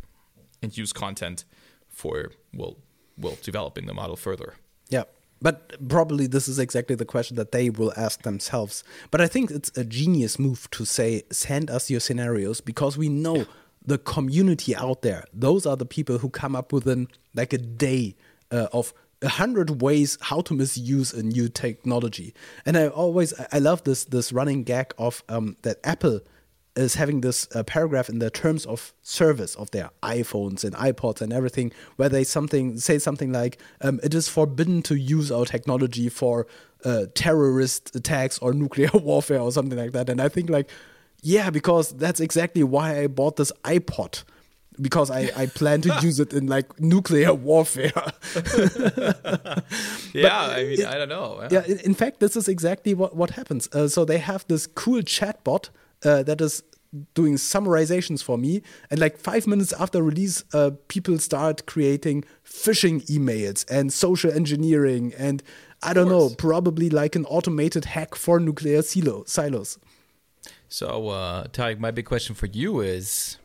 and 0.62 0.76
use 0.76 0.92
content 0.92 1.44
for 1.88 2.32
well, 2.52 2.78
well, 3.18 3.36
developing 3.42 3.86
the 3.86 3.94
model 3.94 4.16
further. 4.16 4.54
Yeah. 4.88 5.04
But 5.42 5.88
probably 5.88 6.26
this 6.26 6.48
is 6.48 6.58
exactly 6.58 6.96
the 6.96 7.04
question 7.04 7.36
that 7.36 7.52
they 7.52 7.68
will 7.68 7.92
ask 7.96 8.22
themselves. 8.22 8.82
But 9.10 9.20
I 9.20 9.26
think 9.26 9.50
it's 9.50 9.70
a 9.76 9.84
genius 9.84 10.38
move 10.38 10.70
to 10.70 10.86
say, 10.86 11.24
send 11.30 11.70
us 11.70 11.90
your 11.90 12.00
scenarios 12.00 12.62
because 12.62 12.96
we 12.96 13.10
know 13.10 13.44
the 13.84 13.98
community 13.98 14.74
out 14.74 15.02
there. 15.02 15.24
Those 15.32 15.66
are 15.66 15.76
the 15.76 15.86
people 15.86 16.18
who 16.18 16.30
come 16.30 16.56
up 16.56 16.72
within 16.72 17.08
like 17.34 17.52
a 17.52 17.58
day 17.58 18.16
uh, 18.50 18.68
of 18.72 18.94
a 19.22 19.28
hundred 19.28 19.82
ways 19.82 20.18
how 20.20 20.40
to 20.42 20.54
misuse 20.54 21.12
a 21.12 21.22
new 21.22 21.48
technology. 21.48 22.34
And 22.66 22.76
I 22.76 22.88
always 22.88 23.34
I 23.52 23.58
love 23.58 23.84
this 23.84 24.04
this 24.04 24.32
running 24.32 24.64
gag 24.64 24.94
of 24.98 25.22
um, 25.28 25.56
that 25.62 25.78
Apple 25.84 26.20
is 26.76 26.94
having 26.94 27.20
this 27.20 27.46
uh, 27.54 27.62
paragraph 27.62 28.08
in 28.08 28.18
the 28.18 28.30
terms 28.30 28.66
of 28.66 28.92
service 29.02 29.54
of 29.54 29.70
their 29.70 29.90
iPhones 30.02 30.64
and 30.64 30.74
iPods 30.74 31.20
and 31.20 31.32
everything, 31.32 31.72
where 31.96 32.08
they 32.08 32.24
something 32.24 32.78
say 32.78 32.98
something 32.98 33.32
like, 33.32 33.58
um, 33.80 34.00
"It 34.02 34.14
is 34.14 34.28
forbidden 34.28 34.82
to 34.82 34.94
use 34.94 35.30
our 35.30 35.44
technology 35.44 36.08
for 36.08 36.46
uh, 36.84 37.06
terrorist 37.14 37.94
attacks 37.94 38.38
or 38.38 38.52
nuclear 38.52 38.90
warfare 38.94 39.40
or 39.40 39.52
something 39.52 39.78
like 39.78 39.92
that." 39.92 40.08
And 40.08 40.20
I 40.20 40.28
think 40.28 40.50
like, 40.50 40.70
yeah, 41.24 41.50
because 41.50 41.90
that's 41.92 42.20
exactly 42.20 42.62
why 42.62 43.00
I 43.00 43.06
bought 43.06 43.36
this 43.36 43.50
iPod 43.64 44.22
because 44.80 45.10
I, 45.10 45.30
I 45.36 45.46
plan 45.46 45.80
to 45.82 45.98
use 46.02 46.20
it 46.20 46.32
in 46.34 46.46
like 46.48 46.78
nuclear 46.78 47.32
warfare. 47.32 47.92
yeah, 50.12 50.40
I 50.40 50.64
mean, 50.68 50.84
I 50.84 50.98
don't 50.98 51.08
know. 51.08 51.46
Yeah, 51.50 51.62
yeah 51.66 51.76
in 51.82 51.94
fact, 51.94 52.20
this 52.20 52.36
is 52.36 52.46
exactly 52.46 52.92
what, 52.92 53.16
what 53.16 53.30
happens. 53.30 53.68
Uh, 53.72 53.88
so 53.88 54.04
they 54.04 54.18
have 54.18 54.46
this 54.48 54.66
cool 54.66 55.00
chatbot 55.00 55.70
uh, 56.04 56.22
that 56.24 56.42
is 56.42 56.62
doing 57.14 57.34
summarizations 57.34 58.22
for 58.22 58.36
me. 58.36 58.62
And 58.90 59.00
like 59.00 59.16
five 59.16 59.46
minutes 59.46 59.72
after 59.72 60.02
release, 60.02 60.44
uh, 60.52 60.72
people 60.88 61.18
start 61.18 61.64
creating 61.66 62.24
phishing 62.44 63.04
emails 63.06 63.64
and 63.70 63.92
social 63.92 64.30
engineering 64.30 65.14
and 65.18 65.42
I 65.82 65.92
don't 65.92 66.08
know, 66.08 66.30
probably 66.30 66.88
like 66.88 67.14
an 67.14 67.26
automated 67.26 67.84
hack 67.84 68.14
for 68.14 68.40
nuclear 68.40 68.80
silo 68.80 69.24
silos. 69.26 69.78
So, 70.68 71.08
uh, 71.08 71.46
Tarek, 71.48 71.78
my 71.78 71.90
big 71.90 72.06
question 72.06 72.34
for 72.34 72.46
you 72.46 72.80
is 72.80 73.38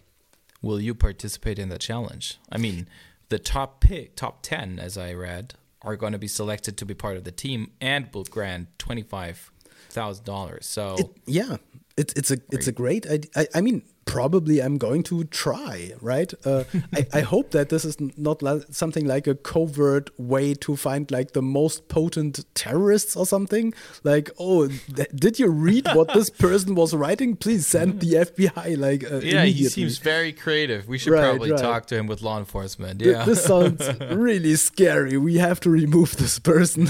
will 0.62 0.80
you 0.80 0.96
participate 0.96 1.60
in 1.60 1.70
the 1.70 1.78
challenge? 1.78 2.38
I 2.52 2.58
mean, 2.58 2.88
the 3.30 3.40
top 3.40 3.82
pick, 3.82 4.16
top 4.16 4.40
10, 4.42 4.80
as 4.80 4.98
I 4.98 5.14
read, 5.14 5.54
are 5.82 5.96
going 5.96 6.14
to 6.14 6.20
be 6.20 6.28
selected 6.28 6.78
to 6.78 6.86
be 6.86 6.94
part 6.94 7.18
of 7.18 7.24
the 7.24 7.32
team 7.32 7.72
and 7.80 8.10
will 8.14 8.24
grant 8.24 8.78
$25,000. 8.80 10.64
So, 10.64 10.96
it, 10.98 11.10
yeah, 11.26 11.58
it's 11.96 12.14
it's 12.14 12.32
a 12.32 12.38
it's 12.52 12.68
a 12.68 12.72
great 12.72 13.06
idea. 13.06 13.30
I, 13.36 13.48
I 13.56 13.62
mean, 13.62 13.84
probably 14.10 14.60
I'm 14.60 14.80
going 14.80 15.04
to 15.04 15.24
try, 15.26 15.94
right? 16.02 16.34
Uh, 16.44 16.64
I, 16.96 17.06
I, 17.14 17.22
hope 17.22 17.52
that 17.52 17.70
this 17.70 17.86
is 17.86 17.96
not 18.18 18.42
something 18.74 19.06
like 19.06 19.28
a 19.28 19.36
covert 19.36 20.10
way 20.20 20.56
to 20.56 20.76
find 20.76 21.10
like 21.12 21.34
the 21.34 21.44
most 21.44 21.88
potent 21.90 22.44
terrorists 22.56 23.16
or 23.16 23.28
something. 23.28 23.72
Like, 24.04 24.32
oh, 24.40 24.68
did 25.14 25.38
you 25.38 25.50
read 25.50 25.88
what 25.94 26.12
this 26.16 26.30
person 26.46 26.74
was 26.74 26.96
writing? 26.96 27.36
Please 27.36 27.68
send 27.68 28.00
the 28.00 28.14
FBI. 28.14 28.80
Like, 28.80 29.04
uh, 29.10 29.20
yeah, 29.20 29.46
he 29.46 29.66
seems 29.66 30.00
very 30.00 30.34
creative. 30.34 30.88
We 30.88 30.98
should 30.98 31.14
right, 31.14 31.30
probably 31.30 31.52
right. 31.52 31.62
talk 31.62 31.86
to 31.88 31.96
him 31.96 32.08
with 32.08 32.24
law 32.24 32.40
enforcement. 32.40 33.02
Yeah, 33.02 33.26
this 33.26 33.44
sounds 33.44 33.88
really 34.12 34.56
scary. 34.56 35.18
We 35.18 35.38
have 35.38 35.60
to 35.62 35.70
remove 35.70 36.18
this 36.18 36.40
person. 36.40 36.90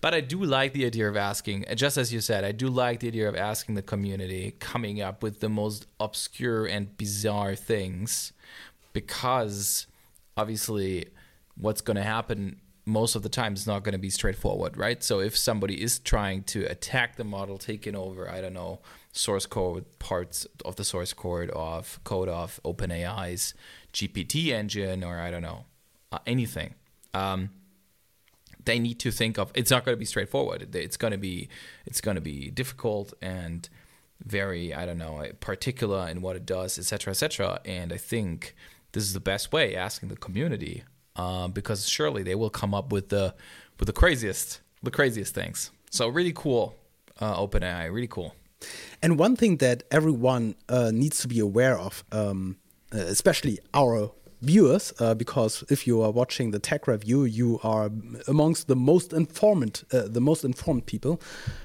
but 0.00 0.14
I 0.14 0.20
do 0.20 0.42
like 0.42 0.72
the 0.72 0.84
idea 0.84 1.08
of 1.08 1.16
asking, 1.16 1.64
just 1.76 1.96
as 1.96 2.12
you 2.12 2.20
said, 2.20 2.42
I 2.42 2.50
do 2.50 2.68
like 2.68 3.00
the 3.00 3.06
idea 3.06 3.28
of 3.28 3.36
asking 3.36 3.76
the 3.76 3.82
community 3.82 4.56
coming 4.58 5.00
up 5.00 5.22
with 5.22 5.38
the 5.38 5.48
most 5.48 5.86
obscure 6.08 6.64
and 6.64 6.96
bizarre 6.96 7.54
things 7.54 8.32
because 8.92 9.86
obviously 10.36 11.08
what's 11.56 11.82
going 11.82 11.96
to 11.96 12.02
happen 12.02 12.60
most 12.86 13.14
of 13.14 13.22
the 13.22 13.28
time 13.28 13.52
is 13.52 13.66
not 13.66 13.84
going 13.84 13.92
to 13.92 13.98
be 13.98 14.08
straightforward, 14.08 14.76
right? 14.76 15.02
So 15.04 15.20
if 15.20 15.36
somebody 15.36 15.82
is 15.82 15.98
trying 15.98 16.44
to 16.44 16.64
attack 16.64 17.16
the 17.16 17.24
model, 17.24 17.58
taking 17.58 17.94
over, 17.94 18.30
I 18.30 18.40
don't 18.40 18.54
know, 18.54 18.80
source 19.12 19.44
code 19.44 19.84
parts 19.98 20.46
of 20.64 20.76
the 20.76 20.84
source 20.84 21.12
code 21.12 21.50
of 21.50 22.00
code 22.04 22.30
of 22.30 22.58
OpenAI's 22.64 23.52
GPT 23.92 24.48
engine, 24.52 25.04
or 25.04 25.18
I 25.20 25.30
don't 25.30 25.42
know, 25.42 25.66
uh, 26.10 26.18
anything. 26.26 26.74
Um, 27.12 27.50
they 28.64 28.78
need 28.78 28.98
to 29.00 29.10
think 29.10 29.38
of. 29.38 29.52
It's 29.54 29.70
not 29.70 29.84
going 29.84 29.94
to 29.94 29.98
be 29.98 30.06
straightforward. 30.06 30.74
It's 30.74 30.96
going 30.96 31.12
to 31.12 31.18
be 31.18 31.48
it's 31.84 32.00
going 32.00 32.14
to 32.14 32.20
be 32.22 32.50
difficult 32.50 33.12
and 33.20 33.68
very 34.28 34.74
I 34.74 34.86
don't 34.86 34.98
know 34.98 35.24
particular 35.40 36.08
in 36.08 36.20
what 36.20 36.36
it 36.36 36.46
does, 36.46 36.78
etc., 36.78 37.12
etc. 37.12 37.60
And 37.64 37.92
I 37.92 37.96
think 37.96 38.54
this 38.92 39.04
is 39.04 39.12
the 39.12 39.20
best 39.20 39.52
way 39.52 39.74
asking 39.74 40.08
the 40.08 40.16
community 40.16 40.84
uh, 41.16 41.48
because 41.48 41.88
surely 41.88 42.22
they 42.22 42.34
will 42.34 42.50
come 42.50 42.74
up 42.74 42.92
with 42.92 43.08
the 43.08 43.34
with 43.78 43.86
the 43.86 43.92
craziest 43.92 44.60
the 44.82 44.90
craziest 44.90 45.34
things. 45.34 45.70
So 45.90 46.08
really 46.08 46.32
cool, 46.34 46.76
uh, 47.20 47.36
OpenAI, 47.36 47.92
really 47.92 48.06
cool. 48.06 48.34
And 49.02 49.18
one 49.18 49.36
thing 49.36 49.58
that 49.58 49.84
everyone 49.90 50.56
uh, 50.68 50.90
needs 50.92 51.20
to 51.20 51.28
be 51.28 51.38
aware 51.38 51.78
of, 51.78 52.04
um, 52.12 52.56
uh, 52.92 52.98
especially 52.98 53.58
our 53.72 54.10
viewers, 54.40 54.92
uh, 55.00 55.14
because 55.14 55.64
if 55.68 55.86
you 55.86 56.00
are 56.02 56.10
watching 56.10 56.52
the 56.52 56.58
tech 56.58 56.86
review, 56.86 57.24
you 57.24 57.58
are 57.62 57.90
amongst 58.26 58.68
the 58.68 58.76
most 58.76 59.12
informed, 59.12 59.84
uh, 59.92 60.02
the 60.06 60.20
most 60.20 60.44
informed 60.44 60.86
people. 60.86 61.20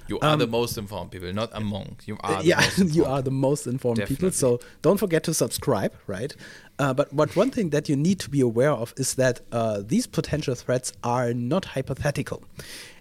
You 0.07 0.19
are 0.19 0.33
um, 0.33 0.39
the 0.39 0.47
most 0.47 0.77
informed 0.77 1.11
people, 1.11 1.31
not 1.33 1.49
among. 1.53 1.97
You 2.05 2.17
are. 2.21 2.41
yeah, 2.43 2.67
you 2.77 3.05
are 3.05 3.21
the 3.21 3.31
most 3.31 3.67
informed 3.67 3.97
Definitely. 3.97 4.15
people. 4.15 4.31
So 4.31 4.59
don't 4.81 4.97
forget 4.97 5.23
to 5.25 5.33
subscribe, 5.33 5.93
right? 6.07 6.35
Uh, 6.79 6.93
but 6.93 7.15
but 7.15 7.35
one 7.35 7.51
thing 7.51 7.69
that 7.69 7.87
you 7.87 7.95
need 7.95 8.19
to 8.19 8.29
be 8.29 8.41
aware 8.41 8.71
of 8.71 8.93
is 8.97 9.13
that 9.15 9.41
uh, 9.51 9.81
these 9.85 10.07
potential 10.07 10.55
threats 10.55 10.91
are 11.03 11.33
not 11.33 11.65
hypothetical. 11.65 12.43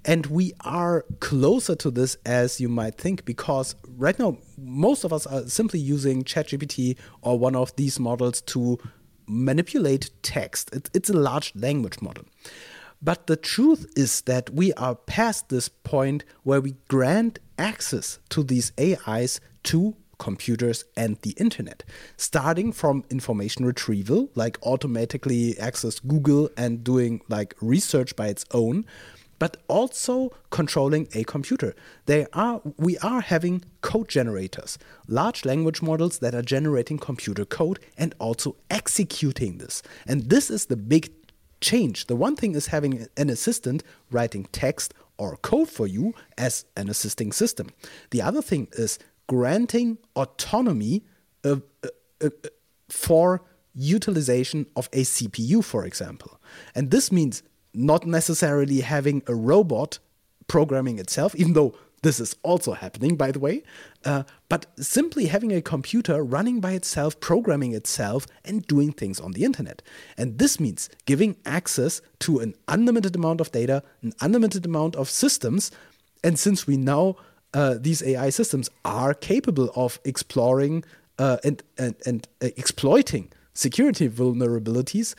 And 0.04 0.26
we 0.26 0.52
are 0.60 1.04
closer 1.20 1.74
to 1.76 1.90
this 1.90 2.16
as 2.26 2.60
you 2.60 2.68
might 2.68 2.98
think, 2.98 3.24
because 3.24 3.74
right 3.96 4.18
now, 4.18 4.36
most 4.58 5.04
of 5.04 5.12
us 5.12 5.26
are 5.26 5.46
simply 5.48 5.80
using 5.80 6.24
ChatGPT 6.24 6.98
or 7.22 7.38
one 7.38 7.56
of 7.56 7.74
these 7.76 7.98
models 8.00 8.40
to 8.42 8.78
manipulate 9.26 10.10
text. 10.22 10.74
It, 10.74 10.90
it's 10.94 11.10
a 11.10 11.16
large 11.16 11.52
language 11.54 12.00
model. 12.00 12.24
But 13.00 13.26
the 13.26 13.36
truth 13.36 13.86
is 13.96 14.20
that 14.22 14.50
we 14.50 14.72
are 14.74 14.94
past 14.94 15.48
this 15.48 15.68
point 15.68 16.24
where 16.44 16.60
we 16.60 16.76
grant 16.88 17.40
access 17.58 18.20
to 18.28 18.44
these 18.44 18.72
AIs 18.78 19.40
to 19.64 19.96
computers 20.18 20.84
and 20.96 21.16
the 21.22 21.30
internet, 21.30 21.82
starting 22.16 22.70
from 22.70 23.04
information 23.10 23.64
retrieval, 23.64 24.30
like 24.36 24.56
automatically 24.62 25.58
access 25.58 25.98
Google 25.98 26.48
and 26.56 26.84
doing 26.84 27.20
like 27.28 27.56
research 27.60 28.14
by 28.14 28.28
its 28.28 28.44
own, 28.52 28.86
but 29.42 29.56
also 29.66 30.30
controlling 30.50 31.08
a 31.14 31.24
computer. 31.24 31.74
They 32.06 32.28
are 32.32 32.62
we 32.76 32.96
are 32.98 33.20
having 33.20 33.64
code 33.80 34.08
generators, 34.08 34.78
large 35.08 35.44
language 35.44 35.82
models 35.82 36.20
that 36.20 36.32
are 36.32 36.42
generating 36.42 36.96
computer 36.96 37.44
code 37.44 37.80
and 37.98 38.14
also 38.20 38.54
executing 38.70 39.58
this. 39.58 39.82
And 40.06 40.30
this 40.30 40.48
is 40.48 40.66
the 40.66 40.76
big 40.76 41.10
change. 41.60 42.06
The 42.06 42.14
one 42.14 42.36
thing 42.36 42.54
is 42.54 42.68
having 42.68 43.08
an 43.16 43.30
assistant 43.30 43.82
writing 44.12 44.44
text 44.52 44.94
or 45.18 45.36
code 45.38 45.68
for 45.68 45.88
you 45.88 46.14
as 46.38 46.64
an 46.76 46.88
assisting 46.88 47.32
system. 47.32 47.70
The 48.10 48.22
other 48.22 48.42
thing 48.42 48.68
is 48.74 49.00
granting 49.26 49.98
autonomy 50.14 51.02
uh, 51.42 51.56
uh, 51.82 51.88
uh, 52.24 52.30
for 52.88 53.42
utilization 53.74 54.66
of 54.76 54.88
a 54.92 55.02
CPU, 55.02 55.64
for 55.64 55.84
example. 55.84 56.40
And 56.76 56.92
this 56.92 57.10
means 57.10 57.42
not 57.74 58.06
necessarily 58.06 58.80
having 58.80 59.22
a 59.26 59.34
robot 59.34 59.98
programming 60.46 60.98
itself, 60.98 61.34
even 61.34 61.52
though 61.54 61.74
this 62.02 62.18
is 62.18 62.34
also 62.42 62.72
happening, 62.72 63.16
by 63.16 63.30
the 63.30 63.38
way, 63.38 63.62
uh, 64.04 64.24
but 64.48 64.66
simply 64.78 65.26
having 65.26 65.52
a 65.52 65.62
computer 65.62 66.22
running 66.22 66.60
by 66.60 66.72
itself, 66.72 67.18
programming 67.20 67.72
itself, 67.72 68.26
and 68.44 68.66
doing 68.66 68.92
things 68.92 69.20
on 69.20 69.32
the 69.32 69.44
internet. 69.44 69.82
And 70.18 70.38
this 70.38 70.58
means 70.58 70.90
giving 71.06 71.36
access 71.46 72.02
to 72.20 72.40
an 72.40 72.54
unlimited 72.66 73.14
amount 73.14 73.40
of 73.40 73.52
data, 73.52 73.84
an 74.02 74.12
unlimited 74.20 74.66
amount 74.66 74.96
of 74.96 75.08
systems. 75.08 75.70
And 76.24 76.38
since 76.38 76.66
we 76.66 76.76
know 76.76 77.16
uh, 77.54 77.76
these 77.78 78.02
AI 78.02 78.30
systems 78.30 78.68
are 78.84 79.14
capable 79.14 79.70
of 79.76 80.00
exploring 80.04 80.84
uh, 81.18 81.36
and, 81.44 81.62
and, 81.78 81.94
and 82.04 82.26
uh, 82.42 82.48
exploiting 82.56 83.30
security 83.54 84.08
vulnerabilities, 84.08 85.14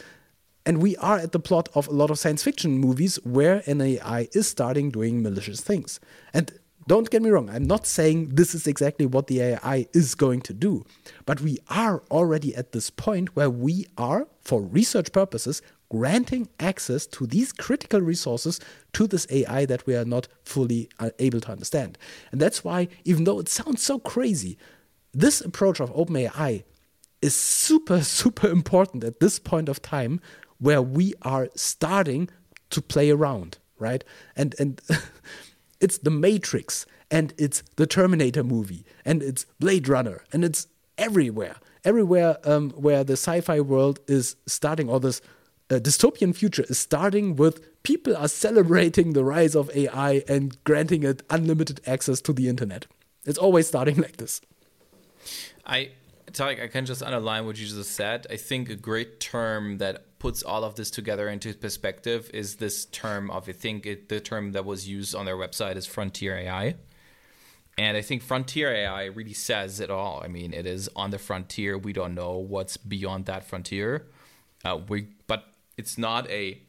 and 0.66 0.82
we 0.82 0.96
are 0.98 1.18
at 1.18 1.32
the 1.32 1.40
plot 1.40 1.70
of 1.76 1.88
a 1.88 1.92
lot 1.92 2.10
of 2.10 2.20
science 2.20 2.44
fiction 2.44 2.78
movies 2.78 3.20
where 3.24 3.64
an 3.66 3.82
AI 3.82 4.28
is 4.34 4.48
starting 4.48 4.92
doing 4.92 5.22
malicious 5.22 5.62
things. 5.62 6.00
And 6.34 6.52
don't 6.88 7.10
get 7.10 7.22
me 7.22 7.30
wrong, 7.30 7.50
I'm 7.50 7.66
not 7.66 7.88
saying 7.88 8.36
this 8.36 8.54
is 8.54 8.68
exactly 8.68 9.06
what 9.06 9.28
the 9.28 9.42
AI 9.42 9.88
is 9.94 10.16
going 10.16 10.42
to 10.42 10.54
do, 10.54 10.86
but 11.26 11.40
we 11.40 11.60
are 11.70 12.04
already 12.12 12.54
at 12.56 12.74
this 12.74 12.90
point 12.90 13.36
where 13.36 13.50
we 13.50 13.86
are, 13.98 14.28
for 14.42 14.62
research 14.62 15.12
purposes, 15.14 15.62
granting 15.90 16.50
access 16.60 17.06
to 17.06 17.26
these 17.26 17.54
critical 17.54 18.02
resources 18.02 18.60
to 18.92 19.08
this 19.08 19.28
AI 19.30 19.66
that 19.66 19.86
we 19.86 19.96
are 19.96 20.04
not 20.04 20.28
fully 20.44 20.90
uh, 21.00 21.12
able 21.20 21.40
to 21.40 21.52
understand. 21.52 21.98
And 22.32 22.42
that's 22.42 22.64
why, 22.64 22.90
even 23.06 23.24
though 23.24 23.40
it 23.40 23.48
sounds 23.48 23.82
so 23.82 24.00
crazy, 24.00 24.58
this 25.14 25.40
approach 25.40 25.80
of 25.80 25.94
OpenAI 25.94 26.64
is 27.22 27.36
super, 27.36 28.02
super 28.04 28.50
important 28.50 29.04
at 29.04 29.20
this 29.20 29.40
point 29.40 29.70
of 29.70 29.82
time 29.82 30.20
where 30.60 30.82
we 30.82 31.14
are 31.22 31.50
starting 31.56 32.30
to 32.70 32.82
play 32.82 33.10
around, 33.10 33.58
right? 33.78 34.04
And 34.36 34.56
and 34.60 34.82
it's 35.80 35.98
the 36.00 36.12
Matrix 36.12 36.86
and 37.12 37.34
it's 37.38 37.64
the 37.76 37.86
Terminator 37.86 38.44
movie 38.44 38.86
and 39.06 39.22
it's 39.22 39.46
Blade 39.60 39.88
Runner 39.88 40.24
and 40.32 40.44
it's 40.44 40.68
everywhere, 40.98 41.58
everywhere 41.84 42.38
um, 42.44 42.72
where 42.72 43.04
the 43.04 43.14
sci-fi 43.14 43.60
world 43.60 44.00
is 44.08 44.36
starting 44.48 44.90
or 44.90 45.00
this 45.00 45.22
uh, 45.70 45.76
dystopian 45.76 46.36
future 46.36 46.66
is 46.70 46.80
starting 46.80 47.36
with 47.36 47.84
people 47.84 48.16
are 48.16 48.28
celebrating 48.28 49.14
the 49.14 49.24
rise 49.24 49.56
of 49.56 49.70
AI 49.76 50.24
and 50.28 50.62
granting 50.64 51.04
it 51.04 51.24
unlimited 51.30 51.82
access 51.86 52.22
to 52.22 52.34
the 52.34 52.48
internet. 52.48 52.88
It's 53.26 53.38
always 53.38 53.68
starting 53.68 53.96
like 54.06 54.18
this. 54.18 54.42
I 55.66 55.92
Tarek, 56.32 56.64
I 56.64 56.68
can 56.68 56.86
just 56.86 57.04
underline 57.04 57.46
what 57.46 57.60
you 57.60 57.68
just 57.68 57.92
said. 57.92 58.26
I 58.30 58.38
think 58.38 58.70
a 58.70 58.76
great 58.76 59.20
term 59.20 59.78
that 59.78 60.06
puts 60.24 60.42
all 60.42 60.64
of 60.64 60.76
this 60.76 60.90
together 60.90 61.28
into 61.28 61.54
perspective 61.54 62.32
is 62.34 62.56
this 62.56 62.86
term 62.86 63.30
of 63.30 63.50
I 63.50 63.52
think 63.52 63.86
it, 63.86 64.08
the 64.08 64.22
term 64.22 64.54
that 64.54 64.64
was 64.64 64.88
used 64.88 65.14
on 65.14 65.26
their 65.26 65.36
website 65.36 65.76
is 65.76 65.86
frontier 65.86 66.38
AI. 66.38 66.76
And 67.78 67.98
I 67.98 68.02
think 68.02 68.24
frontier 68.24 68.72
AI 68.74 69.04
really 69.08 69.34
says 69.34 69.82
it 69.82 69.90
all. 69.92 70.22
I 70.24 70.30
mean, 70.30 70.54
it 70.54 70.66
is 70.66 70.90
on 70.96 71.12
the 71.12 71.20
frontier. 71.20 71.78
We 71.78 71.92
don't 71.92 72.16
know 72.16 72.38
what's 72.38 72.78
beyond 72.78 73.26
that 73.26 73.44
frontier. 73.44 74.08
Uh, 74.64 74.80
we, 74.88 75.10
but 75.28 75.44
it's 75.76 75.98
not 75.98 76.30
a 76.30 76.62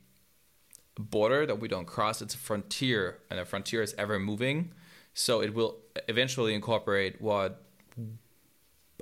border 0.99 1.47
that 1.47 1.61
we 1.61 1.69
don't 1.69 1.87
cross. 1.87 2.21
It's 2.21 2.35
a 2.35 2.39
frontier, 2.39 3.21
and 3.31 3.39
a 3.39 3.45
frontier 3.45 3.83
is 3.83 3.95
ever 3.97 4.19
moving. 4.19 4.73
So 5.13 5.41
it 5.41 5.55
will 5.55 5.79
eventually 6.09 6.55
incorporate 6.55 7.23
what 7.23 7.64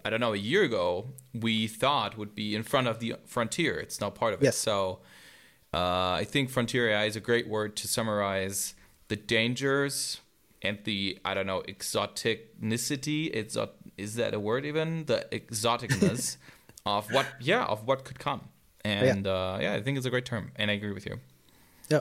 I 0.04 0.10
don't 0.10 0.20
know 0.20 0.32
a 0.32 0.38
year 0.38 0.62
ago 0.62 1.08
we 1.34 1.66
thought 1.66 2.18
would 2.18 2.34
be 2.34 2.54
in 2.54 2.62
front 2.62 2.88
of 2.88 2.98
the 2.98 3.16
frontier. 3.24 3.78
It's 3.78 4.00
now 4.00 4.10
part 4.10 4.34
of 4.34 4.42
it. 4.42 4.46
Yes. 4.46 4.56
So 4.56 5.00
uh, 5.72 6.12
I 6.12 6.24
think 6.24 6.50
frontier 6.50 6.90
AI 6.90 7.04
is 7.04 7.16
a 7.16 7.20
great 7.20 7.48
word 7.48 7.76
to 7.76 7.88
summarize 7.88 8.74
the 9.08 9.16
dangers 9.16 10.20
and 10.62 10.78
the 10.84 11.18
I 11.24 11.34
don't 11.34 11.46
know 11.46 11.62
exoticnicity. 11.68 13.34
Exot 13.34 13.70
is 13.96 14.14
that 14.16 14.34
a 14.34 14.40
word 14.40 14.64
even? 14.64 15.04
The 15.06 15.26
exoticness 15.32 16.36
of 16.86 17.12
what 17.12 17.26
yeah 17.40 17.64
of 17.64 17.86
what 17.86 18.04
could 18.04 18.18
come. 18.18 18.48
And 18.84 19.26
yeah. 19.26 19.32
Uh, 19.32 19.58
yeah, 19.60 19.74
I 19.74 19.82
think 19.82 19.96
it's 19.96 20.06
a 20.06 20.10
great 20.10 20.24
term, 20.24 20.50
and 20.56 20.70
I 20.70 20.74
agree 20.74 20.92
with 20.92 21.06
you. 21.06 21.20
Yeah, 21.88 22.00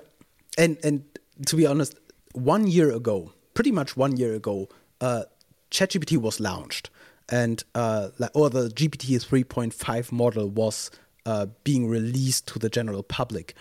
and 0.58 0.78
and 0.84 1.04
to 1.46 1.56
be 1.56 1.68
honest, 1.68 1.96
one 2.34 2.68
year 2.68 2.92
ago, 2.92 3.34
pretty 3.54 3.72
much 3.72 3.96
one 3.96 4.18
year 4.18 4.34
ago, 4.34 4.68
uh, 5.00 5.24
ChatGPT 5.70 6.18
was 6.18 6.40
launched, 6.40 6.90
and 7.32 7.64
uh, 7.74 8.10
or 8.34 8.50
the 8.50 8.70
GPT 8.70 9.16
3.5 9.26 10.12
model 10.12 10.50
was 10.50 10.92
uh, 11.26 11.48
being 11.64 11.88
released 11.88 12.48
to 12.48 12.60
the 12.60 12.70
general 12.70 13.02
public. 13.02 13.56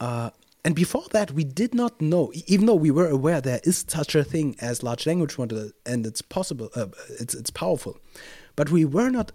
Uh, 0.00 0.30
and 0.64 0.74
before 0.74 1.04
that, 1.12 1.32
we 1.32 1.44
did 1.44 1.74
not 1.74 2.00
know, 2.00 2.32
even 2.46 2.66
though 2.66 2.74
we 2.74 2.90
were 2.90 3.08
aware 3.08 3.40
there 3.40 3.60
is 3.64 3.84
such 3.88 4.14
a 4.14 4.24
thing 4.24 4.56
as 4.60 4.82
large 4.82 5.06
language 5.06 5.38
model 5.38 5.70
and 5.86 6.06
it's 6.06 6.22
possible, 6.22 6.70
uh, 6.74 6.86
it's 7.18 7.34
it's 7.34 7.50
powerful, 7.50 7.98
but 8.56 8.70
we 8.70 8.84
were 8.84 9.10
not 9.10 9.32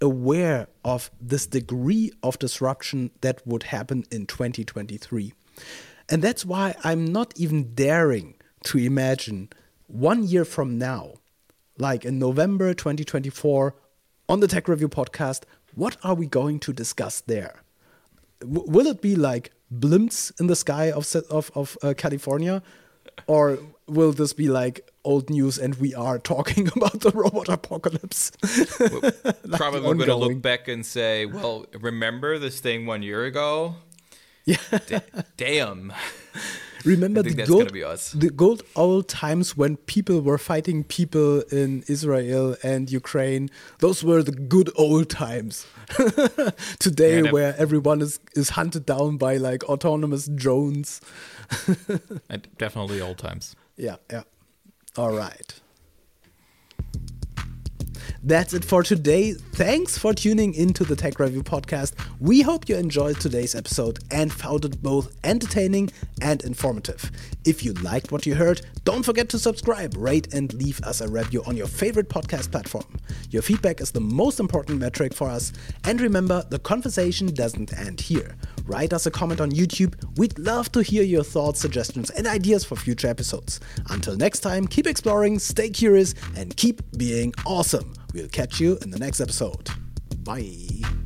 aware 0.00 0.68
of 0.84 1.10
this 1.20 1.46
degree 1.46 2.12
of 2.22 2.38
disruption 2.38 3.10
that 3.22 3.46
would 3.46 3.64
happen 3.64 4.04
in 4.10 4.26
2023. 4.26 5.32
And 6.08 6.22
that's 6.22 6.44
why 6.44 6.74
I'm 6.84 7.04
not 7.04 7.32
even 7.36 7.74
daring 7.74 8.34
to 8.64 8.78
imagine 8.78 9.48
one 9.86 10.24
year 10.24 10.44
from 10.44 10.78
now, 10.78 11.14
like 11.78 12.04
in 12.04 12.18
November 12.18 12.74
2024, 12.74 13.74
on 14.28 14.40
the 14.40 14.48
Tech 14.48 14.68
Review 14.68 14.88
podcast, 14.88 15.42
what 15.74 15.96
are 16.02 16.14
we 16.14 16.26
going 16.26 16.58
to 16.60 16.72
discuss 16.72 17.20
there? 17.20 17.62
W- 18.40 18.64
will 18.66 18.86
it 18.86 19.00
be 19.00 19.14
like 19.14 19.52
blimps 19.72 20.32
in 20.40 20.46
the 20.46 20.56
sky 20.56 20.90
of 20.90 21.14
of, 21.30 21.50
of 21.54 21.76
uh, 21.82 21.94
California, 21.96 22.62
or 23.26 23.58
will 23.86 24.12
this 24.12 24.32
be 24.32 24.48
like 24.48 24.90
old 25.04 25.30
news 25.30 25.58
and 25.58 25.76
we 25.76 25.94
are 25.94 26.18
talking 26.18 26.68
about 26.76 27.00
the 27.00 27.10
robot 27.10 27.48
apocalypse? 27.48 28.32
like 28.80 29.52
probably 29.52 29.80
going 29.80 29.98
to 29.98 30.14
look 30.14 30.42
back 30.42 30.68
and 30.68 30.84
say, 30.84 31.26
"Well, 31.26 31.66
remember 31.78 32.38
this 32.38 32.60
thing 32.60 32.86
one 32.86 33.02
year 33.02 33.24
ago? 33.24 33.76
Yeah, 34.44 34.56
D- 34.86 34.98
damn." 35.36 35.92
Remember 36.86 37.22
the 37.22 37.34
good, 37.34 37.70
the 38.14 38.30
good 38.30 38.62
old 38.76 39.08
times 39.08 39.56
when 39.56 39.76
people 39.76 40.20
were 40.20 40.38
fighting 40.38 40.84
people 40.84 41.40
in 41.50 41.82
Israel 41.88 42.56
and 42.62 42.90
Ukraine. 42.90 43.50
Those 43.80 44.04
were 44.04 44.22
the 44.22 44.32
good 44.32 44.70
old 44.76 45.10
times. 45.10 45.66
Today, 46.78 47.22
yeah, 47.22 47.30
where 47.30 47.54
everyone 47.58 48.00
is, 48.00 48.20
is 48.34 48.50
hunted 48.50 48.86
down 48.86 49.16
by 49.16 49.36
like 49.36 49.64
autonomous 49.64 50.26
drones. 50.28 51.00
definitely 52.58 53.00
old 53.00 53.18
times. 53.18 53.56
Yeah, 53.76 53.96
yeah. 54.10 54.22
All 54.96 55.12
right. 55.12 55.60
That's 58.22 58.54
it 58.54 58.64
for 58.64 58.82
today. 58.82 59.32
Thanks 59.32 59.96
for 59.98 60.12
tuning 60.12 60.54
into 60.54 60.84
the 60.84 60.96
Tech 60.96 61.18
Review 61.18 61.42
podcast. 61.42 61.94
We 62.20 62.42
hope 62.42 62.68
you 62.68 62.76
enjoyed 62.76 63.20
today's 63.20 63.54
episode 63.54 63.98
and 64.10 64.32
found 64.32 64.64
it 64.64 64.82
both 64.82 65.14
entertaining 65.24 65.90
and 66.20 66.42
informative. 66.44 67.10
If 67.44 67.64
you 67.64 67.72
liked 67.74 68.12
what 68.12 68.26
you 68.26 68.34
heard, 68.34 68.62
don't 68.84 69.04
forget 69.04 69.28
to 69.30 69.38
subscribe, 69.38 69.96
rate, 69.96 70.32
and 70.34 70.52
leave 70.54 70.80
us 70.82 71.00
a 71.00 71.08
review 71.08 71.42
on 71.46 71.56
your 71.56 71.66
favorite 71.66 72.08
podcast 72.08 72.50
platform. 72.50 72.86
Your 73.30 73.42
feedback 73.42 73.80
is 73.80 73.90
the 73.90 74.00
most 74.00 74.40
important 74.40 74.78
metric 74.78 75.14
for 75.14 75.28
us. 75.28 75.52
And 75.84 76.00
remember, 76.00 76.44
the 76.48 76.58
conversation 76.58 77.28
doesn't 77.28 77.76
end 77.76 78.00
here. 78.00 78.36
Write 78.66 78.92
us 78.92 79.06
a 79.06 79.10
comment 79.10 79.40
on 79.40 79.52
YouTube. 79.52 79.94
We'd 80.18 80.38
love 80.38 80.72
to 80.72 80.82
hear 80.82 81.02
your 81.02 81.22
thoughts, 81.22 81.60
suggestions, 81.60 82.10
and 82.10 82.26
ideas 82.26 82.64
for 82.64 82.76
future 82.76 83.08
episodes. 83.08 83.60
Until 83.90 84.16
next 84.16 84.40
time, 84.40 84.66
keep 84.66 84.86
exploring, 84.86 85.38
stay 85.38 85.70
curious, 85.70 86.14
and 86.36 86.56
keep 86.56 86.82
being 86.96 87.32
awesome. 87.44 87.95
We'll 88.16 88.28
catch 88.28 88.60
you 88.60 88.78
in 88.80 88.90
the 88.90 88.98
next 88.98 89.20
episode. 89.20 89.68
Bye. 90.24 91.05